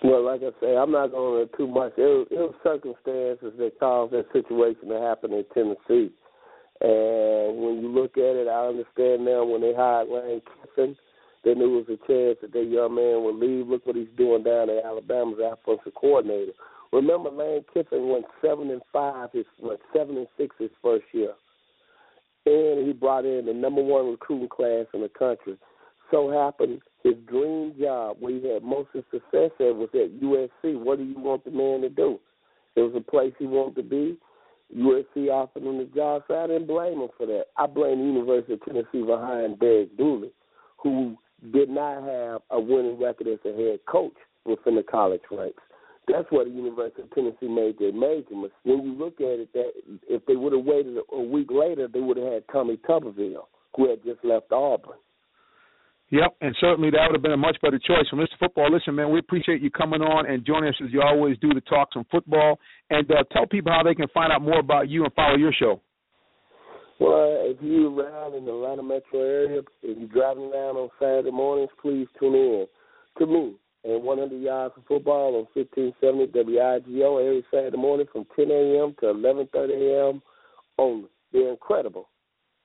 [0.03, 1.93] Well, like I say, I'm not going to too much.
[1.95, 6.11] It was, it was circumstances that caused that situation to happen in Tennessee.
[6.81, 10.97] And when you look at it, I understand now when they hired Lane Kiffin,
[11.43, 13.67] they knew there was a chance that their young man would leave.
[13.67, 16.53] Look what he's doing down at Alabama's offensive coordinator.
[16.91, 19.29] Remember, Lane Kiffin went seven and five.
[19.33, 21.33] His went seven and six his first year,
[22.45, 25.57] and he brought in the number one recruiting class in the country.
[26.09, 30.77] So happened his dream job, where he had most of success at, was at USC.
[30.79, 32.19] What do you want the man to do?
[32.75, 34.17] It was a place he wanted to be.
[34.75, 37.45] USC offered him the job, so I didn't blame him for that.
[37.57, 40.31] I blame the University of Tennessee behind Derek Dooley,
[40.77, 41.17] who
[41.51, 45.61] did not have a winning record as a head coach within the college ranks.
[46.11, 48.35] That's what the University of Tennessee made their major.
[48.63, 49.71] When you look at it, that
[50.09, 53.89] if they would have waited a week later, they would have had Tommy Tuberville, who
[53.89, 54.97] had just left Auburn.
[56.09, 58.03] Yep, and certainly that would have been a much better choice.
[58.11, 58.37] So, Mr.
[58.37, 61.53] Football, listen, man, we appreciate you coming on and joining us as you always do
[61.53, 62.59] to talk some football.
[62.89, 65.53] And uh, tell people how they can find out more about you and follow your
[65.53, 65.79] show.
[66.99, 71.31] Well, if you're around in the Atlanta metro area, if you're driving around on Saturday
[71.31, 72.67] mornings, please tune in
[73.17, 78.51] to me and 100 yards of football on 1570 WIGO every Saturday morning from 10
[78.51, 78.95] a.m.
[78.99, 80.21] to 11:30 a.m.
[80.77, 82.09] on the incredible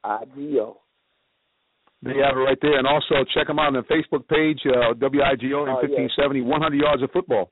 [0.04, 0.76] IGO.
[2.02, 4.60] There you have it right there, and also check them out on the Facebook page,
[4.66, 6.48] uh, WIGO and 1570 yes.
[6.48, 7.50] 100 yards of football.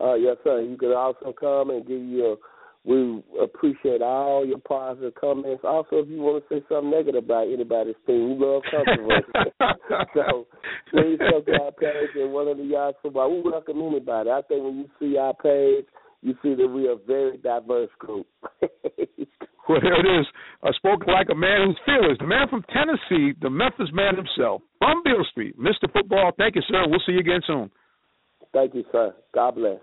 [0.00, 0.60] Uh, yes, sir.
[0.60, 2.36] You can also come and give you a
[2.88, 5.60] we appreciate all your positive comments.
[5.62, 9.52] Also, if you want to say something negative about anybody's team, we love controversy.
[10.14, 10.46] so
[10.90, 13.30] please come to our page and one of the yards football.
[13.30, 14.30] We welcome anybody.
[14.30, 15.84] I think when you see our page,
[16.22, 18.26] you see that we are a very diverse group.
[19.68, 20.26] well, there it is.
[20.64, 22.16] Uh, I spoke like a man who's fearless.
[22.18, 25.60] The man from Tennessee, the Memphis man himself, from Beale Street.
[25.60, 25.92] Mr.
[25.92, 26.88] Football, thank you, sir.
[26.88, 27.70] We'll see you again soon.
[28.54, 29.14] Thank you, sir.
[29.34, 29.80] God bless.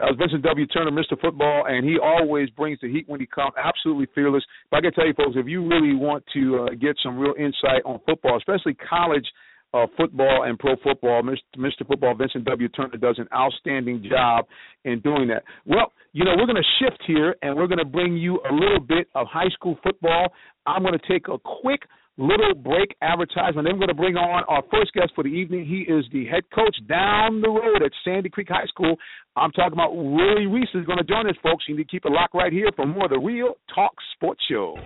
[0.00, 0.66] Was Vincent W.
[0.66, 1.18] Turner, Mr.
[1.20, 3.52] Football, and he always brings the heat when he comes.
[3.56, 4.44] Absolutely fearless.
[4.70, 7.34] But I can tell you, folks, if you really want to uh, get some real
[7.38, 9.24] insight on football, especially college
[9.72, 11.38] uh, football and pro football, Mr.
[11.56, 11.86] Mr.
[11.86, 12.68] Football Vincent W.
[12.70, 14.46] Turner does an outstanding job
[14.84, 15.44] in doing that.
[15.64, 18.52] Well, you know, we're going to shift here, and we're going to bring you a
[18.52, 20.32] little bit of high school football.
[20.66, 21.82] I'm going to take a quick
[22.16, 23.66] little break advertisement.
[23.66, 25.66] Then we're going to bring on our first guest for the evening.
[25.66, 28.96] He is the head coach down the road at Sandy Creek High School.
[29.36, 31.64] I'm talking about Willie Reese is going to join us, folks.
[31.68, 34.42] You need to keep it locked right here for more of the Real Talk Sports
[34.48, 34.76] Show.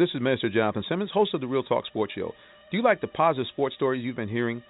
[0.00, 2.32] This is Minister Jonathan Simmons, host of the Real Talk Sports Show.
[2.70, 4.62] Do you like the positive sports stories you've been hearing?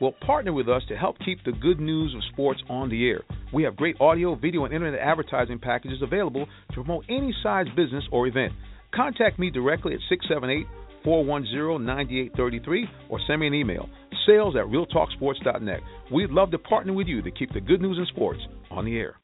[0.00, 3.20] Well, partner with us to help keep the good news of sports on the air.
[3.52, 8.02] We have great audio, video, and internet advertising packages available to promote any size business
[8.10, 8.54] or event.
[8.94, 10.66] Contact me directly at 678
[11.04, 13.90] 410 9833 or send me an email
[14.26, 15.80] sales at realtalksports.net.
[16.10, 18.96] We'd love to partner with you to keep the good news in sports on the
[18.96, 19.16] air.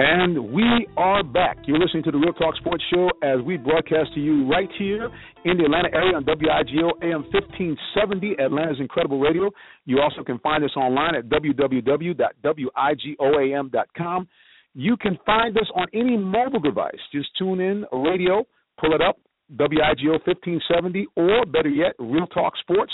[0.00, 1.58] And we are back.
[1.66, 5.10] You're listening to the Real Talk Sports Show as we broadcast to you right here
[5.44, 9.50] in the Atlanta area on WIGO AM 1570, Atlanta's Incredible Radio.
[9.86, 14.28] You also can find us online at www.wigoam.com.
[14.74, 17.00] You can find us on any mobile device.
[17.12, 18.46] Just tune in radio,
[18.80, 19.18] pull it up,
[19.56, 22.92] WIGO 1570, or better yet, Real Talk Sports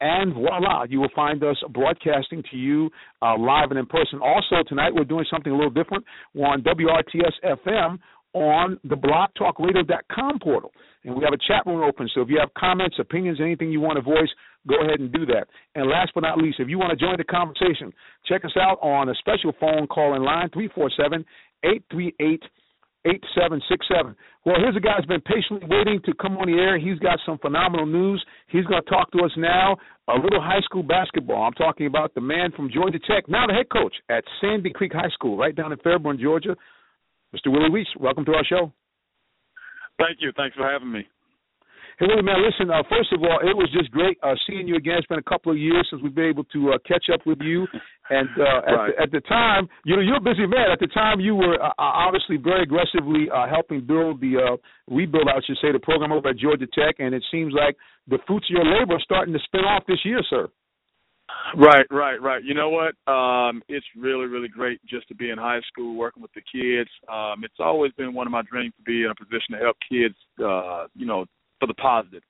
[0.00, 2.90] and voila, you will find us broadcasting to you
[3.22, 4.20] uh, live and in person.
[4.22, 6.04] Also, tonight we're doing something a little different.
[6.34, 7.32] We're on WRTS
[7.66, 7.98] FM
[8.32, 10.72] on the blogtalkradio.com portal.
[11.04, 12.08] And we have a chat room open.
[12.14, 14.28] So if you have comments, opinions, anything you want to voice,
[14.68, 15.46] go ahead and do that.
[15.74, 17.92] And last but not least, if you want to join the conversation,
[18.26, 21.24] check us out on a special phone call in line 347
[21.64, 22.42] 838
[23.04, 24.16] 8767.
[24.44, 26.78] Well, here's a guy who's been patiently waiting to come on the air.
[26.78, 28.24] He's got some phenomenal news.
[28.48, 29.76] He's going to talk to us now.
[30.08, 31.42] A little high school basketball.
[31.44, 34.92] I'm talking about the man from Georgia Tech, now the head coach at Sandy Creek
[34.92, 36.56] High School, right down in Fairburn, Georgia.
[37.34, 37.52] Mr.
[37.52, 38.72] Willie Weeks, welcome to our show.
[39.98, 40.32] Thank you.
[40.36, 41.06] Thanks for having me.
[42.00, 44.76] Hey, Willie, man, listen, uh, first of all, it was just great uh, seeing you
[44.76, 44.96] again.
[44.96, 47.36] It's been a couple of years since we've been able to uh, catch up with
[47.42, 47.66] you.
[48.08, 50.72] And uh, at, the, at the time, you know, you're a busy man.
[50.72, 54.56] At the time, you were uh, obviously very aggressively uh, helping build the, uh,
[54.88, 56.96] rebuild, I should say, the program over at Georgia Tech.
[57.00, 57.76] And it seems like
[58.08, 60.48] the fruits of your labor are starting to spin off this year, sir.
[61.54, 62.42] Right, right, right.
[62.42, 62.96] You know what?
[63.12, 66.88] Um, it's really, really great just to be in high school working with the kids.
[67.12, 69.76] Um, it's always been one of my dreams to be in a position to help
[69.86, 71.26] kids, uh, you know,
[71.60, 72.22] for the positive.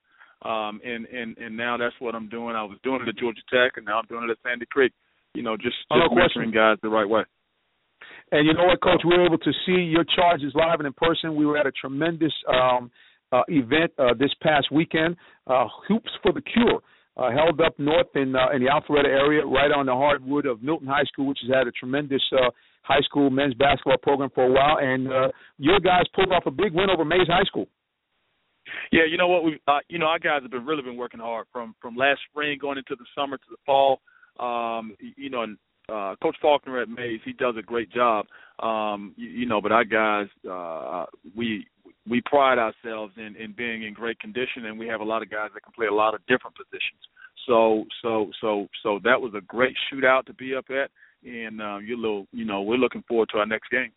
[0.42, 2.56] Um, and and and now that's what I'm doing.
[2.56, 4.92] I was doing it at Georgia Tech, and now I'm doing it at Sandy Creek.
[5.34, 7.22] You know, just just no mentoring guys the right way.
[8.32, 9.02] And you know what, Coach?
[9.04, 11.36] We were able to see your charges live and in person.
[11.36, 12.90] We were at a tremendous um,
[13.32, 15.16] uh, event uh, this past weekend,
[15.46, 16.80] uh, Hoops for the Cure,
[17.16, 20.62] uh, held up north in uh, in the Alpharetta area, right on the hardwood of
[20.62, 22.50] Milton High School, which has had a tremendous uh,
[22.82, 24.78] high school men's basketball program for a while.
[24.80, 25.28] And uh,
[25.58, 27.66] your guys pulled off a big win over Mays High School.
[28.92, 31.20] Yeah, you know what we, uh, you know, our guys have been really been working
[31.20, 34.00] hard from from last spring going into the summer to the fall.
[34.38, 35.58] Um, you know, and
[35.92, 38.26] uh, Coach Faulkner at Mays, he does a great job.
[38.60, 41.06] Um, you, you know, but our guys, uh,
[41.36, 41.66] we
[42.08, 45.30] we pride ourselves in in being in great condition, and we have a lot of
[45.30, 47.00] guys that can play a lot of different positions.
[47.46, 50.90] So so so so that was a great shootout to be up at,
[51.28, 53.92] and uh, you little, you know, we're looking forward to our next game.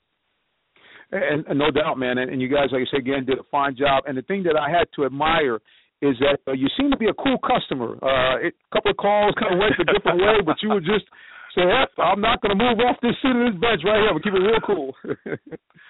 [1.12, 2.18] And, and no doubt, man.
[2.18, 4.04] And, and you guys, like I said again, did a fine job.
[4.08, 5.60] And the thing that I had to admire
[6.02, 7.96] is that uh, you seem to be a cool customer.
[8.02, 11.06] Uh, a couple of calls kind of went a different way, but you would just
[11.56, 14.12] say, "Yep, I'm not going to move off this seat of this bench right here.
[14.12, 14.96] But keep it real cool."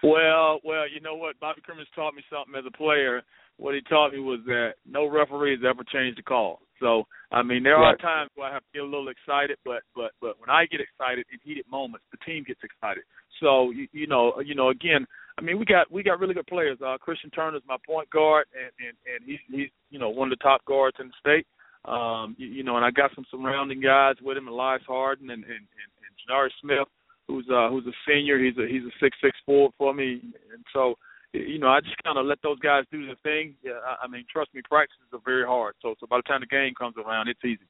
[0.04, 1.40] Well, well, you know what?
[1.40, 3.24] Bobby Cremins taught me something as a player.
[3.64, 6.60] What he taught me was that no referee has ever changed the call.
[6.82, 7.94] So, I mean, there Right.
[7.94, 10.66] are times where I have to get a little excited, but but but when I
[10.66, 13.04] get excited in heated moments, the team gets excited.
[13.40, 15.08] So, you, you know, you know, again,
[15.38, 16.78] I mean, we got we got really good players.
[16.86, 20.38] Uh, Christian Turner's my point guard, and and and he's he's you know one of
[20.38, 21.48] the top guards in the state.
[21.86, 25.44] Um, you, you know, and I got some surrounding guys with him, Elias Harden and
[25.46, 26.90] and and, and Janari Smith,
[27.30, 28.40] who's uh who's a senior.
[28.44, 30.20] He's a he's a six six four for me,
[30.52, 30.96] and so
[31.34, 33.56] you know I just kind of let those guys do their thing.
[33.64, 35.76] Yeah, I, I mean, trust me, practices are very hard.
[35.82, 37.68] So so by the time the game comes around, it's easy.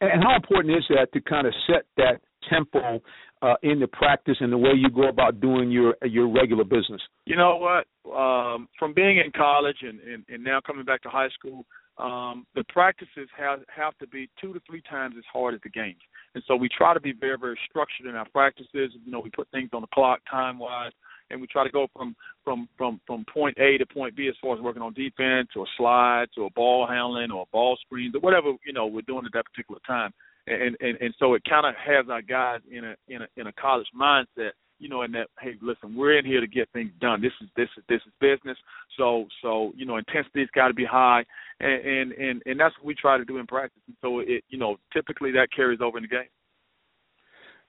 [0.00, 3.00] and how important is that to kind of set that tempo
[3.42, 7.02] uh, in the practice and the way you go about doing your your regular business?
[7.24, 7.86] You know what?
[8.12, 11.66] Um, from being in college and, and, and now coming back to high school,
[11.98, 15.70] um, the practices have have to be two to three times as hard as the
[15.70, 16.00] games.
[16.34, 18.92] And so we try to be very, very structured in our practices.
[19.04, 20.92] You know, we put things on the clock time wise
[21.30, 22.14] and we try to go from
[22.44, 25.66] from from from point A to point B as far as working on defense or
[25.76, 29.46] slides or ball handling or ball screens or whatever, you know, we're doing at that
[29.46, 30.12] particular time.
[30.46, 33.46] And and, and so it kind of has our guys in a in a in
[33.48, 36.90] a college mindset you know, in that hey, listen, we're in here to get things
[37.00, 37.20] done.
[37.20, 38.58] This is this is this is business.
[38.96, 41.24] So so you know, intensity's got to be high,
[41.60, 43.82] and, and and and that's what we try to do in practice.
[43.86, 46.28] And so it you know, typically that carries over in the game.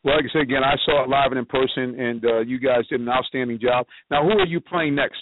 [0.08, 2.60] Well, like I said again, I saw it live and in person, and uh, you
[2.60, 3.86] guys did an outstanding job.
[4.10, 5.20] Now, who are you playing next?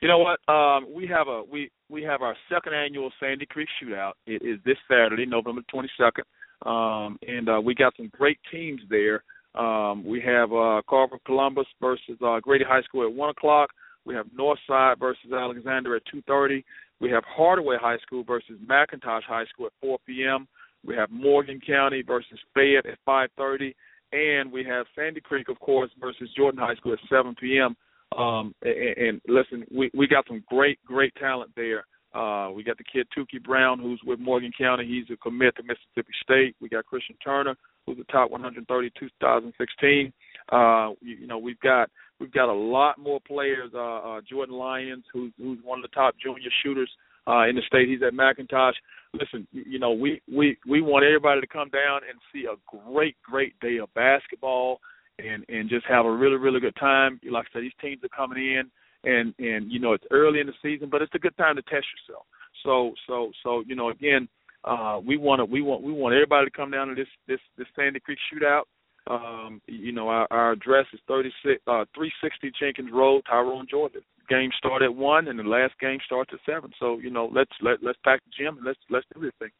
[0.00, 0.40] You know what?
[0.50, 4.12] Um, we have a we we have our second annual Sandy Creek Shootout.
[4.26, 6.24] It is this Saturday, November twenty second,
[6.64, 9.22] um, and uh, we got some great teams there.
[9.54, 13.68] Um, we have uh, Carver Columbus versus uh, Grady High School at one o'clock.
[14.06, 16.64] We have Northside versus Alexander at two thirty.
[17.00, 20.46] We have Hardaway High School versus McIntosh High School at 4 p.m.
[20.84, 23.74] We have Morgan County versus Fayette at 5:30,
[24.12, 27.76] and we have Sandy Creek, of course, versus Jordan High School at 7 p.m.
[28.16, 31.84] Um, and, and listen, we we got some great great talent there.
[32.14, 34.86] Uh, we got the kid Tookie Brown, who's with Morgan County.
[34.86, 36.54] He's a commit to Mississippi State.
[36.60, 37.56] We got Christian Turner,
[37.86, 40.12] who's the top 130 2016.
[40.50, 41.88] Uh, you, know, we've got
[42.20, 43.70] we've got a lot more players.
[43.74, 46.90] Uh, uh, Jordan Lyons, who's who's one of the top junior shooters
[47.26, 47.88] uh, in the state.
[47.88, 48.74] He's at McIntosh.
[49.14, 52.56] Listen, you know, we we we want everybody to come down and see a
[52.90, 54.80] great great day of basketball
[55.18, 57.20] and and just have a really really good time.
[57.30, 58.70] Like I said, these teams are coming in
[59.04, 61.62] and and you know it's early in the season, but it's a good time to
[61.62, 62.26] test yourself.
[62.62, 64.28] So so so you know again,
[64.64, 67.40] uh, we want to we want we want everybody to come down to this this
[67.56, 68.62] this Sandy Creek shootout.
[69.08, 73.98] Um, you know our, our address is 36 uh, 360 Jenkins Road, Tyrone, Georgia.
[74.28, 76.70] Game start at one, and the last game starts at seven.
[76.78, 79.50] So you know let's let let's pack the gym and let's let's do this thing.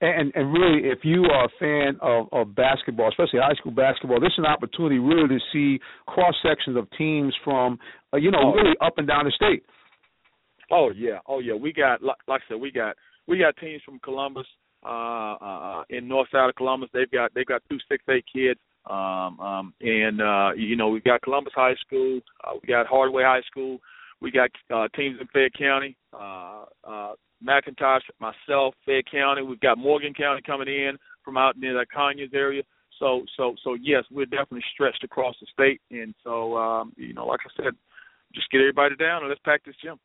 [0.00, 4.20] And and really, if you are a fan of, of basketball, especially high school basketball,
[4.20, 7.78] this is an opportunity really to see cross sections of teams from
[8.14, 8.52] uh, you know Oh.
[8.54, 9.62] really up and down the state.
[10.70, 11.54] Oh yeah, oh yeah.
[11.54, 12.96] We got like, like I said, we got
[13.26, 14.46] we got teams from Columbus,
[14.84, 16.90] uh, uh in north side of Columbus.
[16.92, 18.60] They've got they've got two six eight kids.
[18.88, 23.22] Um, um, and uh, you know we've got Columbus High School, uh, we got Hardaway
[23.22, 23.80] High School,
[24.20, 27.12] we got uh, teams in Fayette County, uh, uh,
[27.46, 29.42] McIntosh, myself, Fayette County.
[29.42, 32.62] We've got Morgan County coming in from out near the Conyers area.
[32.98, 37.26] So so so yes, we're definitely stretched across the state, and so um, you know,
[37.26, 37.74] like I said,
[38.34, 39.98] just get everybody down and let's pack this gym.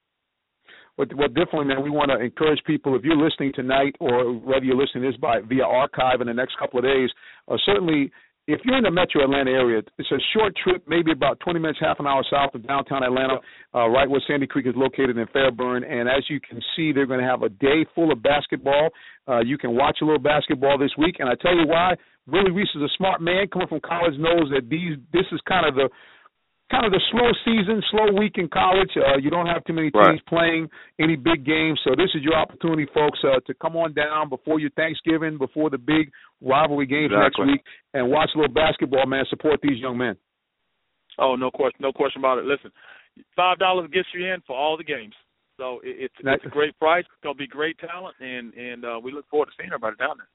[0.98, 2.96] But well, definitely, man, we want to encourage people.
[2.96, 6.34] If you're listening tonight, or whether you're listening to this by via archive in the
[6.34, 7.10] next couple of days,
[7.48, 8.12] uh, certainly
[8.46, 11.80] if you're in the Metro Atlanta area, it's a short trip, maybe about 20 minutes,
[11.80, 13.40] half an hour south of downtown Atlanta,
[13.74, 15.86] uh, right where Sandy Creek is located in Fairburn.
[15.86, 18.90] And as you can see, they're going to have a day full of basketball.
[19.28, 21.96] Uh, you can watch a little basketball this week, and I tell you why.
[22.28, 25.68] Willie Reese is a smart man coming from college, knows that these this is kind
[25.68, 25.90] of the
[26.72, 28.90] kind of the slow season, slow week in college.
[28.98, 30.26] Uh, you don't have too many teams Right.
[30.26, 34.30] playing any big games, so this is your opportunity, folks, uh, to come on down
[34.30, 36.12] before your Thanksgiving, before the big
[36.42, 37.46] rivalry games Exactly.
[37.46, 39.26] next week, and watch a little basketball, man.
[39.30, 40.18] Support these young men.
[41.20, 42.46] Oh, no question, no question about it.
[42.46, 42.72] Listen,
[43.36, 45.14] five dollars gets you in for all the games.
[45.58, 47.06] So it, it's it's a great price.
[47.06, 50.18] It's gonna be great talent, and and uh, we look forward to seeing everybody down
[50.18, 50.28] there.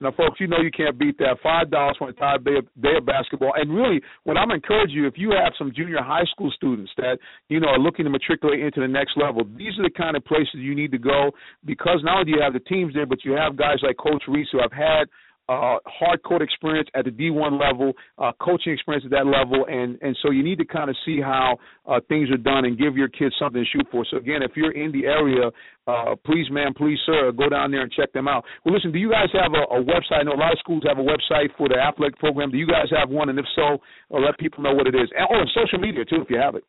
[0.00, 1.38] Now, folks, you know you can't beat that.
[1.42, 3.52] Five dollars for an entire day of, day of basketball.
[3.56, 7.18] And really, what I'm encouraging you, if you have some junior high school students that
[7.48, 10.24] you know are looking to matriculate into the next level, these are the kind of
[10.24, 11.32] places you need to go
[11.64, 14.22] because not only do you have the teams there, but you have guys like Coach
[14.28, 15.08] Reese who have had
[15.48, 19.98] uh, hard court experience at the D1 level, uh, coaching experience at that level, and
[20.02, 22.96] and so you need to kind of see how uh, things are done and give
[22.96, 24.04] your kids something to shoot for.
[24.10, 25.50] So again, if you're in the area,
[25.86, 28.44] uh, please, ma'am, please, sir, go down there and check them out.
[28.64, 30.20] Well, listen, do you guys have a, a website?
[30.20, 32.50] I know a lot of schools have a website for the athletic program.
[32.50, 33.30] Do you guys have one?
[33.30, 33.78] And if so,
[34.12, 35.08] uh, let people know what it is.
[35.16, 36.64] And, oh, and social media too, if you have it.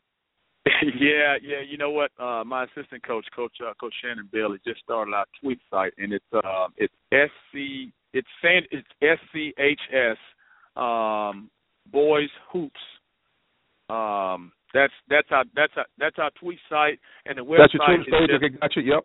[1.00, 1.62] yeah, yeah.
[1.68, 2.12] You know what?
[2.20, 6.14] Uh, my assistant coach, Coach uh, Coach Shannon Bailey, just started our tweet site, and
[6.14, 10.18] it's uh, it's SC it's San, it's SCHS
[10.76, 11.49] um,
[11.91, 12.80] Boys Hoops.
[13.89, 17.74] Um, that's that's our that's our that's our tweet site, and the website.
[17.74, 18.30] That's your Twitter page.
[18.30, 18.82] just, Okay, gotcha.
[18.82, 19.03] Yep.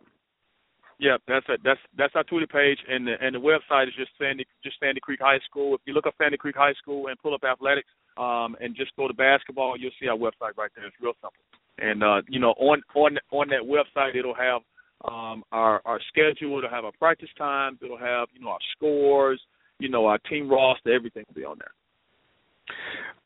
[0.98, 1.60] yeah, that's it.
[1.64, 5.00] That's that's our Twitter page, and the and the website is just Sandy just Sandy
[5.00, 5.74] Creek High School.
[5.74, 7.88] If you look up Sandy Creek High School and pull up athletics,
[8.18, 10.86] um, and just go to basketball, you'll see our website right there.
[10.86, 11.40] It's real simple.
[11.78, 14.60] And uh, you know, on on on that website, it'll have
[15.08, 16.58] um, our our schedule.
[16.58, 17.78] It'll have our practice times.
[17.82, 19.40] It'll have you know our scores.
[19.78, 20.94] You know, our team roster.
[20.94, 21.72] Everything will be on there.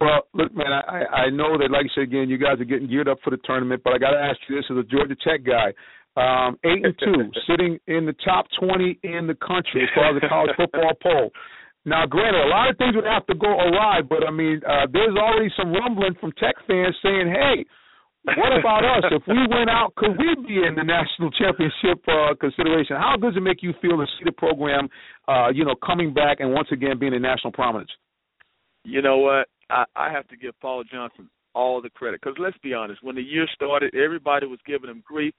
[0.00, 2.88] Well, look, man, I I know that, like I said again, you guys are getting
[2.88, 5.16] geared up for the tournament, but I got to ask you this as a Georgia
[5.26, 5.74] Tech guy.
[6.16, 10.20] Um, eight and two, sitting in the top twenty in the country as far as
[10.20, 11.30] the college football poll.
[11.84, 14.86] Now, granted, a lot of things would have to go awry, but I mean, uh,
[14.92, 17.64] there's already some rumbling from Tech fans saying, "Hey,
[18.36, 19.04] what about us?
[19.10, 22.96] If we went out, could we be in the national championship uh, consideration?
[22.96, 24.88] How does it make you feel to see the program,
[25.28, 27.90] uh, you know, coming back and once again being in national prominence?"
[28.84, 29.48] You know what?
[29.70, 33.02] I, I have to give Paul Johnson all the credit because let's be honest.
[33.02, 35.34] When the year started, everybody was giving him grief,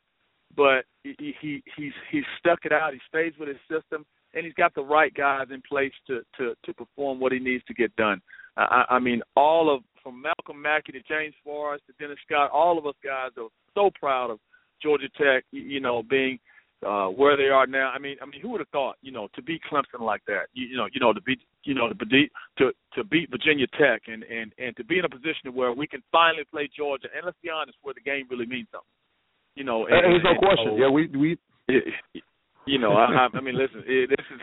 [0.56, 2.94] but he, he he's he's stuck it out.
[2.94, 6.54] He stays with his system, and he's got the right guys in place to to
[6.66, 8.22] to perform what he needs to get done.
[8.58, 12.78] I, I mean, all of from Malcolm Mackey to James Forrest to Dennis Scott, all
[12.78, 14.40] of us guys are so proud of
[14.82, 15.44] Georgia Tech.
[15.52, 16.40] You know, being
[16.86, 17.92] uh, where they are now.
[17.94, 20.48] I mean, I mean, who would have thought, you know, to beat Clemson like that,
[20.54, 23.68] you, you know, you know, to beat, you know, to beat to to beat Virginia
[23.78, 27.08] Tech, and and and to be in a position where we can finally play Georgia,
[27.16, 28.88] and let's be honest, where the game really means something.
[29.56, 30.72] You know, and, there's no and, question.
[30.72, 31.38] So, yeah, we we.
[31.68, 31.84] It,
[32.66, 34.40] you know, I, I mean, listen, it, this is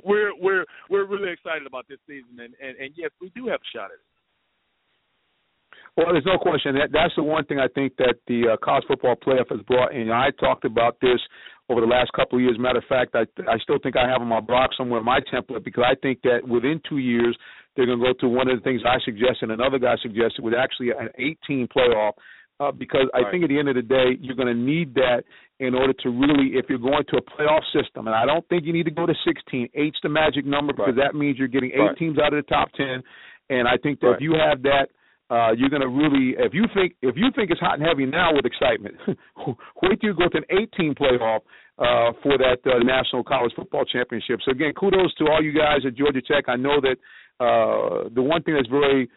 [0.04, 3.60] we're we're we're really excited about this season, and and, and yes, we do have
[3.60, 4.08] a shot at it.
[5.98, 8.84] Well, there's no question that that's the one thing I think that the uh, college
[8.86, 10.12] football playoff has brought in.
[10.12, 11.18] I talked about this
[11.68, 12.54] over the last couple of years.
[12.56, 15.64] Matter of fact, I I still think I have on my blog somewhere my template
[15.64, 17.36] because I think that within two years
[17.74, 20.38] they're going to go to one of the things I suggested and another guy suggested
[20.38, 22.12] with actually an 18 playoff.
[22.60, 23.30] Uh, because I right.
[23.30, 25.22] think at the end of the day, you're going to need that
[25.60, 28.64] in order to really, if you're going to a playoff system, and I don't think
[28.66, 29.68] you need to go to 16.
[29.74, 31.12] Eight's the magic number because right.
[31.12, 31.96] that means you're getting eight right.
[31.96, 33.00] teams out of the top 10.
[33.50, 34.88] And I think that if you have that,
[35.30, 38.06] uh, you're going to really, if you think if you think it's hot and heavy
[38.06, 38.96] now with excitement,
[39.82, 41.40] wait till you go to an 18 playoff
[41.78, 44.40] uh, for that uh, National College Football Championship.
[44.44, 46.44] So again, kudos to all you guys at Georgia Tech.
[46.48, 46.96] I know that
[47.44, 49.08] uh, the one thing that's very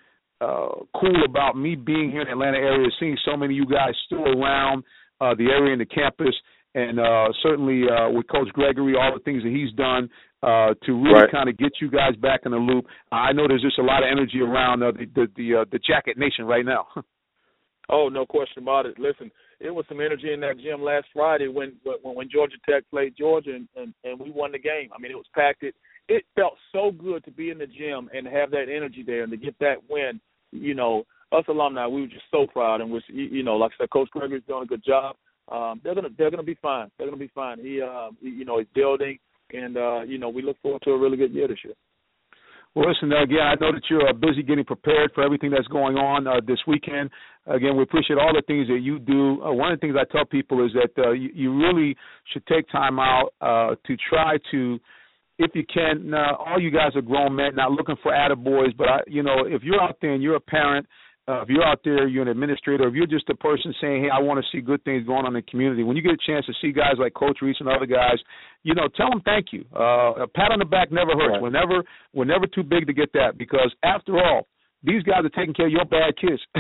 [0.42, 3.58] uh, cool about me being here in the Atlanta area is seeing so many of
[3.58, 4.84] you guys still around
[5.22, 6.36] uh, the area and the campus,
[6.76, 10.10] and uh, certainly uh, with Coach Gregory, all the things that he's done
[10.44, 11.32] uh, to really right.
[11.32, 12.86] kind of get you guys back in the loop.
[13.12, 15.80] I know there's just a lot of energy around uh, the the the, uh, the
[15.80, 16.88] Jacket Nation right now.
[17.90, 19.00] oh, no question about it.
[19.00, 22.84] Listen, it was some energy in that gym last Friday when when, when Georgia Tech
[22.90, 24.90] played Georgia and, and and we won the game.
[24.96, 25.64] I mean, it was packed.
[25.64, 25.76] It
[26.08, 29.32] it felt so good to be in the gym and have that energy there and
[29.32, 30.20] to get that win
[30.52, 33.84] you know, us alumni, we were just so proud, and we're, you know, like I
[33.84, 35.16] said, Coach Gregory's doing a good job.
[35.52, 36.90] Um, they're gonna, they're gonna be fine.
[36.98, 37.60] They're gonna be fine.
[37.60, 39.18] He, uh, he, you know, he's building,
[39.54, 41.74] and uh, you know, we look forward to a really good year this year.
[42.74, 45.98] Well, listen, again, I know that you're uh, busy getting prepared for everything that's going
[45.98, 47.10] on uh, this weekend.
[47.46, 49.44] Again, we appreciate all the things that you do.
[49.44, 51.98] Uh, one of the things I tell people is that uh, you, you really
[52.32, 54.80] should take time out uh, to try to
[55.38, 58.88] if you can, uh, all you guys are grown men, not looking for attaboys, but
[58.88, 60.86] I, you know, if you're out there and you're a parent,
[61.28, 64.10] uh, if you're out there, you're an administrator, if you're just a person saying, "Hey,
[64.10, 66.26] I want to see good things going on in the community," when you get a
[66.26, 68.18] chance to see guys like Coach Reese and other guys,
[68.64, 69.64] you know, tell them thank you.
[69.76, 71.34] Uh, a pat on the back never hurts.
[71.34, 71.42] Right.
[71.42, 74.48] We're never we're never too big to get that because after all,
[74.84, 76.42] these guys are taking care of your bad kids.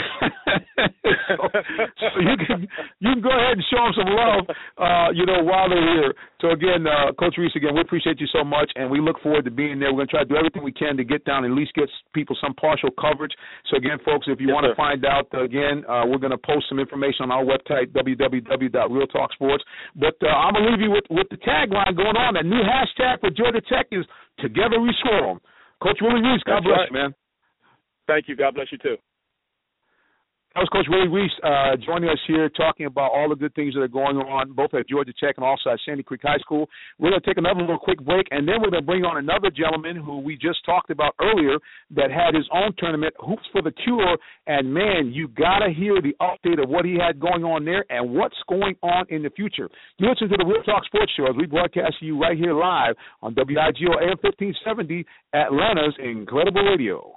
[1.34, 1.50] so,
[1.98, 2.68] so you can
[3.02, 4.46] you can go ahead and show them some love,
[4.78, 6.14] uh, you know, while they're here.
[6.40, 9.46] So again, uh, Coach Reese, again, we appreciate you so much, and we look forward
[9.46, 9.90] to being there.
[9.90, 11.74] We're going to try to do everything we can to get down and at least
[11.74, 13.34] get people some partial coverage.
[13.70, 14.74] So again, folks, if you yes, want sir.
[14.74, 17.90] to find out, uh, again, uh, we're going to post some information on our website
[17.94, 19.66] www.realtalksports.
[19.98, 22.38] But uh, I'm going to leave you with with the tagline going on.
[22.38, 24.06] That new hashtag for Georgia Tech is
[24.38, 25.42] "Together We Swarm."
[25.82, 26.90] Coach Willie Reese, God That's bless right.
[26.92, 27.16] you, man.
[28.12, 28.36] Thank you.
[28.36, 28.98] God bless you too.
[30.54, 33.74] That was Coach Willie Reese uh, joining us here, talking about all the good things
[33.74, 36.68] that are going on, both at Georgia Tech and also at Sandy Creek High School.
[37.00, 39.16] We're going to take another little quick break, and then we're going to bring on
[39.16, 41.56] another gentleman who we just talked about earlier
[41.96, 44.18] that had his own tournament, Hoops for the Cure.
[44.46, 47.86] And man, you got to hear the update of what he had going on there
[47.88, 49.70] and what's going on in the future.
[50.00, 52.54] You listen to the Real Talk Sports Show as we broadcast to you right here
[52.54, 57.16] live on WIGO AM 1570, Atlanta's Incredible Radio.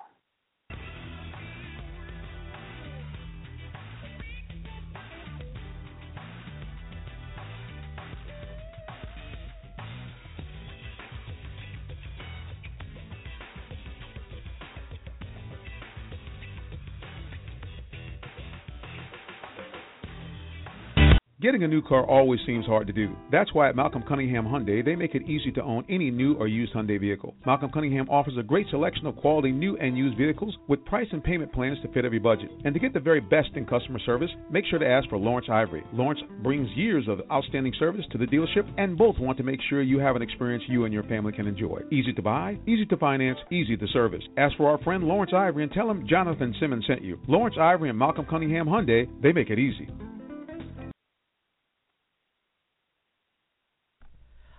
[21.44, 23.14] Getting a new car always seems hard to do.
[23.30, 26.48] That's why at Malcolm Cunningham Hyundai, they make it easy to own any new or
[26.48, 27.34] used Hyundai vehicle.
[27.44, 31.22] Malcolm Cunningham offers a great selection of quality new and used vehicles with price and
[31.22, 32.50] payment plans to fit every budget.
[32.64, 35.48] And to get the very best in customer service, make sure to ask for Lawrence
[35.50, 35.84] Ivory.
[35.92, 39.82] Lawrence brings years of outstanding service to the dealership, and both want to make sure
[39.82, 41.78] you have an experience you and your family can enjoy.
[41.92, 44.22] Easy to buy, easy to finance, easy to service.
[44.38, 47.20] Ask for our friend Lawrence Ivory and tell him Jonathan Simmons sent you.
[47.28, 49.90] Lawrence Ivory and Malcolm Cunningham Hyundai, they make it easy.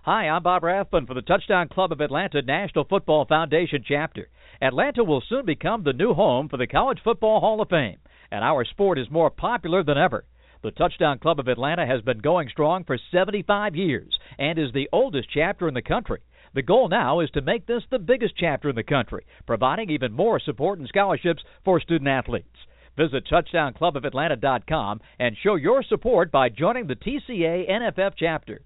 [0.06, 4.28] Hi, I'm Bob Rathbun for the Touchdown Club of Atlanta National Football Foundation chapter.
[4.62, 7.98] Atlanta will soon become the new home for the College Football Hall of Fame,
[8.30, 10.26] and our sport is more popular than ever.
[10.62, 14.88] The Touchdown Club of Atlanta has been going strong for 75 years and is the
[14.94, 16.20] oldest chapter in the country.
[16.54, 20.14] The goal now is to make this the biggest chapter in the country, providing even
[20.14, 22.60] more support and scholarships for student athletes.
[22.96, 28.62] Visit TouchdownClubOfAtlanta.com and show your support by joining the TCA NFF chapter.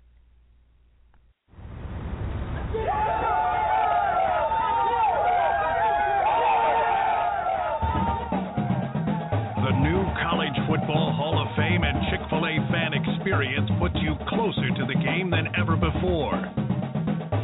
[13.29, 16.33] Experience puts you closer to the game than ever before.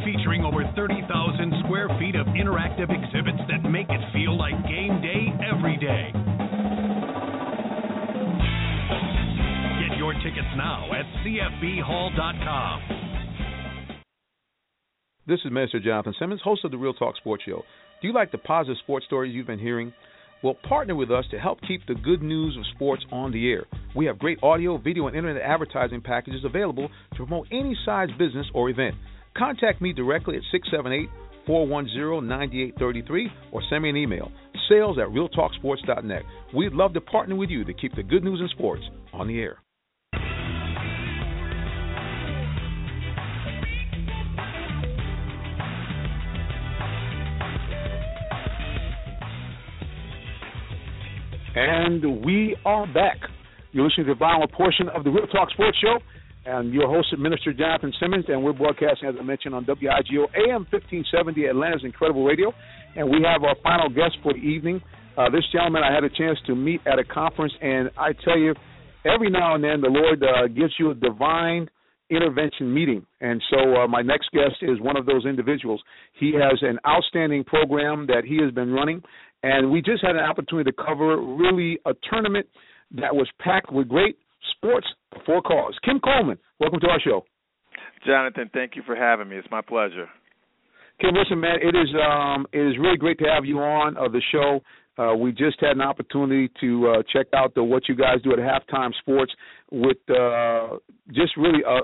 [0.02, 1.06] Featuring over 30,000
[1.64, 6.10] square feet of interactive exhibits that make it feel like game day every day.
[9.78, 12.82] Get your tickets now at CFBHall.com.
[15.28, 17.62] This is Minister Jonathan Simmons, host of the Real Talk Sports Show.
[18.02, 19.92] Do you like the positive sports stories you've been hearing?
[20.42, 23.64] Well, partner with us to help keep the good news of sports on the air.
[23.94, 28.46] We have great audio, video, and internet advertising packages available to promote any size business
[28.54, 28.94] or event.
[29.36, 31.08] Contact me directly at 678
[31.46, 34.30] 410 9833 or send me an email
[34.68, 36.22] sales at realtalksports.net.
[36.54, 38.82] We'd love to partner with you to keep the good news in sports
[39.12, 39.58] on the air.
[51.56, 53.16] And we are back.
[53.72, 55.96] You're listening to the final portion of the Real Talk Sports Show.
[56.44, 60.28] And your host, is Minister Jonathan Simmons, and we're broadcasting, as I mentioned, on WIGO
[60.36, 62.52] AM 1570, Atlanta's Incredible Radio.
[62.94, 64.82] And we have our final guest for the evening.
[65.16, 68.38] Uh, this gentleman I had a chance to meet at a conference, and I tell
[68.38, 68.52] you,
[69.06, 71.70] every now and then the Lord uh, gives you a divine
[72.10, 73.04] intervention meeting.
[73.20, 75.82] And so uh, my next guest is one of those individuals.
[76.18, 79.02] He has an outstanding program that he has been running,
[79.46, 82.46] and we just had an opportunity to cover really a tournament
[82.90, 84.18] that was packed with great
[84.56, 84.86] sports
[85.24, 85.74] for cause.
[85.84, 87.24] Kim Coleman, welcome to our show.
[88.04, 89.36] Jonathan, thank you for having me.
[89.36, 90.08] It's my pleasure.
[91.00, 94.08] Kim, listen, man, it is um, it is really great to have you on uh,
[94.08, 94.60] the show.
[94.98, 98.32] Uh, we just had an opportunity to uh, check out the what you guys do
[98.32, 99.32] at Halftime Sports
[99.70, 100.76] with uh,
[101.12, 101.80] just really a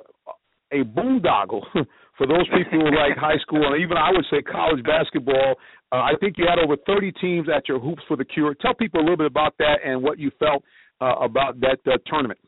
[0.74, 1.62] a boondoggle
[2.22, 5.56] for those people who like high school and even I would say college basketball.
[5.90, 8.54] Uh, I think you had over 30 teams at your Hoops for the Cure.
[8.54, 10.62] Tell people a little bit about that and what you felt
[11.00, 12.38] uh, about that uh, tournament.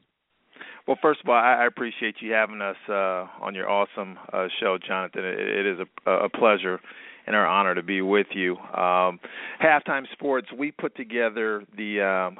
[0.87, 4.79] Well, first of all, I appreciate you having us uh, on your awesome uh, show,
[4.87, 5.25] Jonathan.
[5.25, 6.79] It, is a, a pleasure
[7.27, 8.57] and our honor to be with you.
[8.57, 9.19] Um,
[9.63, 12.37] Halftime Sports, we put together the um,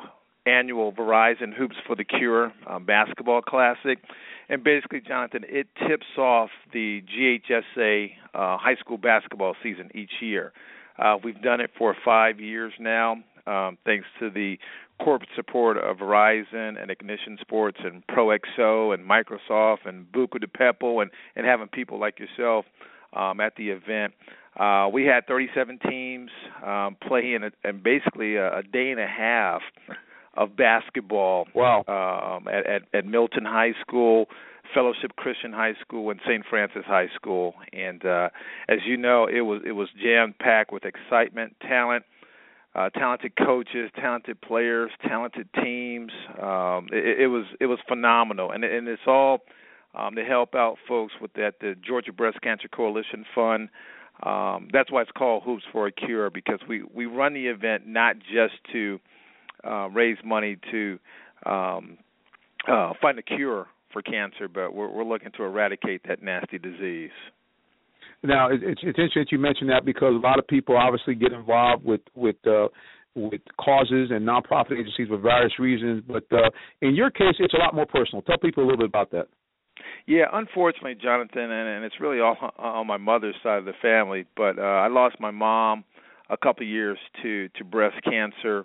[0.47, 3.99] annual Verizon Hoops for the Cure um, basketball classic.
[4.49, 10.53] And basically, Jonathan, it tips off the GHSA uh, high school basketball season each year.
[10.99, 13.17] Uh, we've done it for five years now,
[13.47, 14.59] um, thanks to the
[15.03, 21.03] corporate support of Verizon and Ignition Sports and ProXO and Microsoft and Buca de Beppo
[21.03, 22.65] and, and having people like yourself
[23.13, 24.13] um, at the event.
[24.59, 26.31] Uh, we had 37 teams
[26.65, 29.63] um, play in, a, in basically a, a day and a half
[30.37, 31.47] of basketball.
[31.55, 31.85] Wow!
[31.89, 34.27] Um, at, at, at Milton High School,
[34.73, 36.45] Fellowship Christian High School, and St.
[36.49, 37.55] Francis High School.
[37.73, 38.29] And uh,
[38.69, 42.05] as you know, it was it was jam packed with excitement, talent,
[42.75, 46.13] uh, talented coaches, talented players, talented teams.
[46.41, 49.43] Um, it, it was it was phenomenal, and and it's all
[49.95, 53.69] um, to help out folks with that the Georgia Breast Cancer Coalition Fund.
[54.23, 57.87] Um, that's why it's called Hoops for a Cure because we we run the event
[57.87, 59.01] not just to
[59.67, 60.99] uh, raise money to
[61.47, 61.99] um,
[62.69, 67.11] uh, find a cure for cancer, but we're, we're looking to eradicate that nasty disease.
[68.23, 71.33] Now, it's, it's interesting that you mentioned that because a lot of people obviously get
[71.33, 72.69] involved with with uh,
[73.15, 76.03] with causes and nonprofit agencies for various reasons.
[76.07, 76.51] But uh,
[76.81, 78.23] in your case, it's a lot more personal.
[78.23, 79.29] Tell people a little bit about that.
[80.07, 84.25] Yeah, unfortunately, Jonathan, and, and it's really all on my mother's side of the family.
[84.37, 85.85] But uh, I lost my mom
[86.31, 88.65] a couple of years to to breast cancer.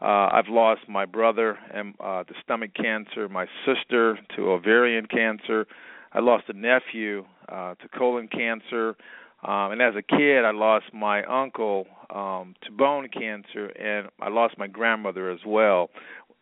[0.00, 5.66] Uh, I've lost my brother and uh, to stomach cancer, my sister to ovarian cancer.
[6.12, 8.96] I lost a nephew uh, to colon cancer,
[9.42, 14.28] um, and as a kid, I lost my uncle um, to bone cancer, and I
[14.28, 15.90] lost my grandmother as well.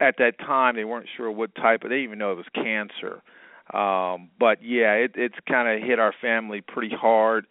[0.00, 2.46] At that time, they weren't sure what type, but they didn't even know it was
[2.54, 3.22] cancer.
[3.72, 7.46] Um, but yeah, it, it's kind of hit our family pretty hard.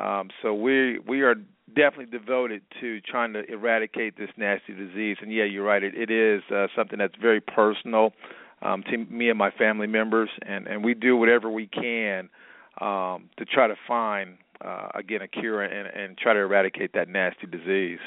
[0.00, 1.34] Um, so we we are
[1.74, 5.16] definitely devoted to trying to eradicate this nasty disease.
[5.20, 5.82] And yeah, you're right.
[5.82, 8.12] It, it is uh, something that's very personal
[8.62, 12.28] um, to me and my family members, and and we do whatever we can
[12.80, 17.08] um, to try to find uh, again a cure and, and try to eradicate that
[17.08, 18.00] nasty disease.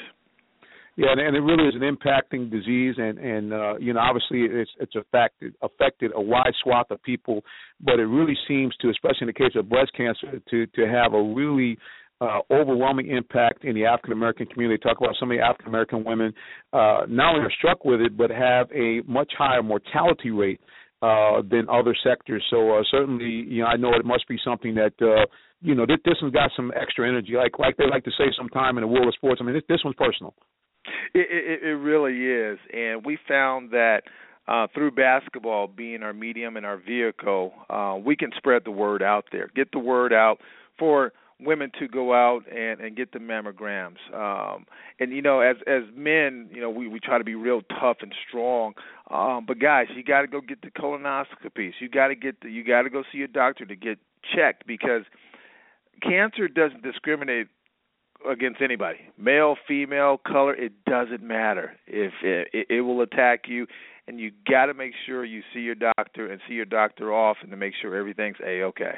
[0.94, 4.70] Yeah, and, it really is an impacting disease, and and uh, you know obviously it's
[4.78, 7.42] it's affected affected a wide swath of people,
[7.80, 11.14] but it really seems to, especially in the case of breast cancer, to to have
[11.14, 11.78] a really
[12.22, 14.80] uh, overwhelming impact in the African American community.
[14.80, 16.32] Talk about some of the African American women
[16.72, 20.60] uh, not only are struck with it, but have a much higher mortality rate
[21.02, 22.44] uh, than other sectors.
[22.48, 25.26] So uh, certainly, you know, I know it must be something that uh,
[25.60, 28.26] you know this, this one's got some extra energy, like like they like to say
[28.36, 29.40] sometime in the world of sports.
[29.42, 30.34] I mean, this, this one's personal.
[31.14, 34.02] It, it, it really is, and we found that
[34.46, 39.02] uh, through basketball being our medium and our vehicle, uh, we can spread the word
[39.02, 40.38] out there, get the word out
[40.78, 41.12] for
[41.44, 43.96] women to go out and and get the mammograms.
[44.14, 44.66] Um,
[45.00, 47.98] and you know, as as men, you know, we we try to be real tough
[48.00, 48.74] and strong.
[49.10, 51.72] Um, but guys, you got to go get the colonoscopies.
[51.80, 53.98] You got to get the you got to go see your doctor to get
[54.34, 55.02] checked because
[56.02, 57.48] cancer doesn't discriminate
[58.30, 63.66] against anybody male female color it doesn't matter if it, it will attack you
[64.06, 67.50] and you got to make sure you see your doctor and see your doctor often
[67.50, 68.94] to make sure everything's a okay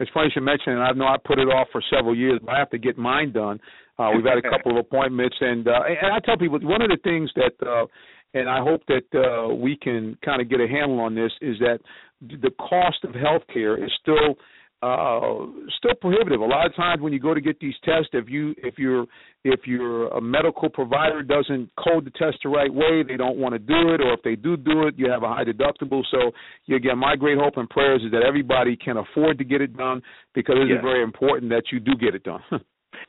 [0.00, 2.54] it's funny you mention, and I know I put it off for several years, but
[2.54, 3.60] I have to get mine done.
[3.98, 6.88] Uh, we've had a couple of appointments, and uh, and I tell people one of
[6.88, 7.86] the things that, uh,
[8.32, 11.58] and I hope that uh, we can kind of get a handle on this is
[11.60, 11.80] that
[12.20, 14.36] the cost of health care is still
[14.82, 16.40] uh still prohibitive.
[16.40, 19.06] A lot of times when you go to get these tests, if you if you're
[19.44, 23.52] if your a medical provider doesn't code the test the right way, they don't want
[23.54, 26.02] to do it, or if they do do it, you have a high deductible.
[26.10, 26.30] So
[26.74, 30.02] again, my great hope and prayers is that everybody can afford to get it done
[30.34, 30.82] because it is yes.
[30.82, 32.42] very important that you do get it done.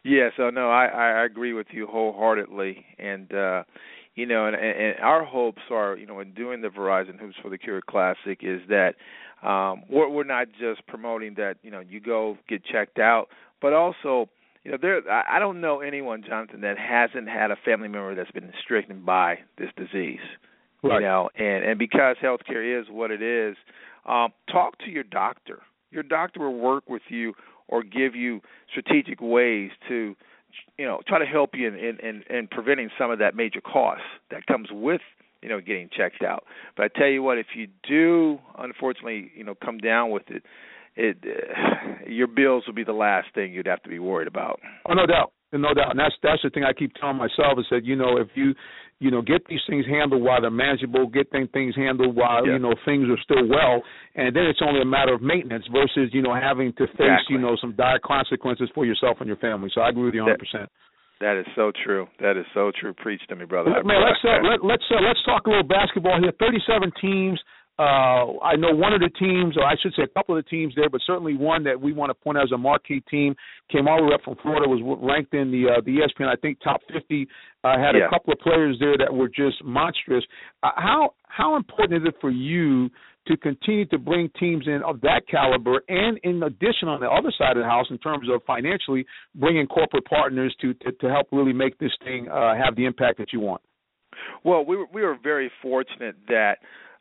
[0.04, 3.64] yeah, so no, I I agree with you wholeheartedly, and uh
[4.16, 7.50] you know, and, and our hopes are, you know, in doing the Verizon Hoops for
[7.50, 8.96] the Cure Classic is that
[9.44, 13.28] um, we're, we're not just promoting that you know you go get checked out,
[13.62, 14.30] but also
[14.64, 18.32] you know there I don't know anyone Jonathan that hasn't had a family member that's
[18.32, 20.20] been stricken by this disease.
[20.84, 20.96] Right.
[20.96, 23.56] You know, and and because healthcare is what it is,
[24.08, 25.62] um, talk to your doctor.
[25.92, 27.34] Your doctor will work with you
[27.68, 30.16] or give you strategic ways to
[30.78, 33.62] you know try to help you in in, in, in preventing some of that major
[33.62, 35.02] cost that comes with
[35.42, 36.44] you know, getting checked out.
[36.78, 40.44] But I tell you what, if you do, unfortunately, you know, come down with it,
[40.96, 44.60] it uh, your bills will be the last thing you'd have to be worried about.
[44.88, 47.66] Oh, no doubt, no doubt, and that's that's the thing I keep telling myself is
[47.72, 48.54] that you know if you
[49.00, 52.54] you know get these things handled while they're manageable, get things things handled while yeah.
[52.54, 53.84] you know things are still well,
[54.16, 57.36] and then it's only a matter of maintenance versus you know having to face exactly.
[57.36, 59.70] you know some dire consequences for yourself and your family.
[59.74, 60.40] So I agree with you 100.
[60.40, 60.70] percent
[61.22, 62.08] that is so true.
[62.20, 62.94] That is so true.
[62.94, 63.72] Preach to me, brother.
[63.86, 66.34] Man, let's uh, let, let's uh, let's talk a little basketball here.
[66.40, 67.40] Thirty-seven teams.
[67.80, 70.50] Uh, I know one of the teams, or I should say a couple of the
[70.50, 73.34] teams there, but certainly one that we want to point out as a marquee team
[73.72, 76.36] came all the way up from Florida, was ranked in the uh, the ESPN, I
[76.42, 77.28] think, top 50.
[77.64, 78.06] Uh, had yeah.
[78.06, 80.24] a couple of players there that were just monstrous.
[80.62, 82.90] Uh, how how important is it for you
[83.28, 87.32] to continue to bring teams in of that caliber, and in addition, on the other
[87.38, 89.06] side of the house, in terms of financially
[89.36, 93.18] bringing corporate partners to to, to help really make this thing uh, have the impact
[93.20, 93.62] that you want.
[94.44, 96.58] Well, we were we were very fortunate that.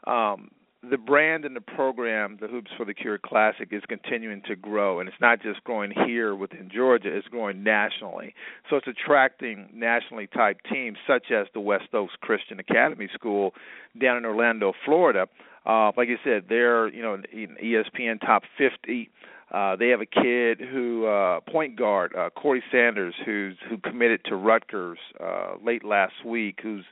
[0.06, 0.50] Um,
[0.88, 4.98] the brand and the program, the Hoops for the Cure Classic, is continuing to grow,
[4.98, 8.34] and it's not just growing here within Georgia; it's growing nationally.
[8.68, 13.52] So it's attracting nationally type teams such as the West Oaks Christian Academy School
[14.00, 15.26] down in Orlando, Florida.
[15.66, 19.10] Uh, like I said, they're you know in ESPN top 50.
[19.52, 24.24] Uh, they have a kid who uh, point guard uh, Corey Sanders, who's who committed
[24.26, 26.84] to Rutgers uh, late last week, who's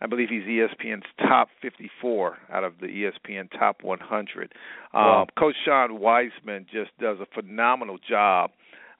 [0.00, 4.52] I believe he's ESPN's top 54 out of the ESPN top 100.
[4.92, 5.22] Wow.
[5.22, 8.50] Um, Coach Sean Wiseman just does a phenomenal job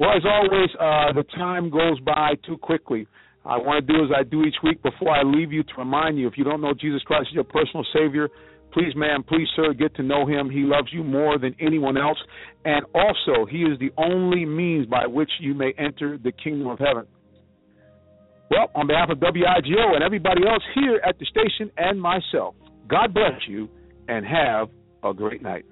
[0.00, 3.06] Well, as always, uh, the time goes by too quickly.
[3.44, 6.18] I want to do as I do each week before I leave you to remind
[6.18, 8.30] you if you don't know Jesus Christ as your personal Savior,
[8.74, 10.50] please, ma'am, please, sir, get to know Him.
[10.50, 12.18] He loves you more than anyone else.
[12.64, 16.78] And also, He is the only means by which you may enter the kingdom of
[16.78, 17.06] heaven.
[18.50, 22.54] Well, on behalf of WIGO and everybody else here at the station and myself,
[22.88, 23.68] God bless you
[24.08, 24.68] and have
[25.02, 25.64] a great night.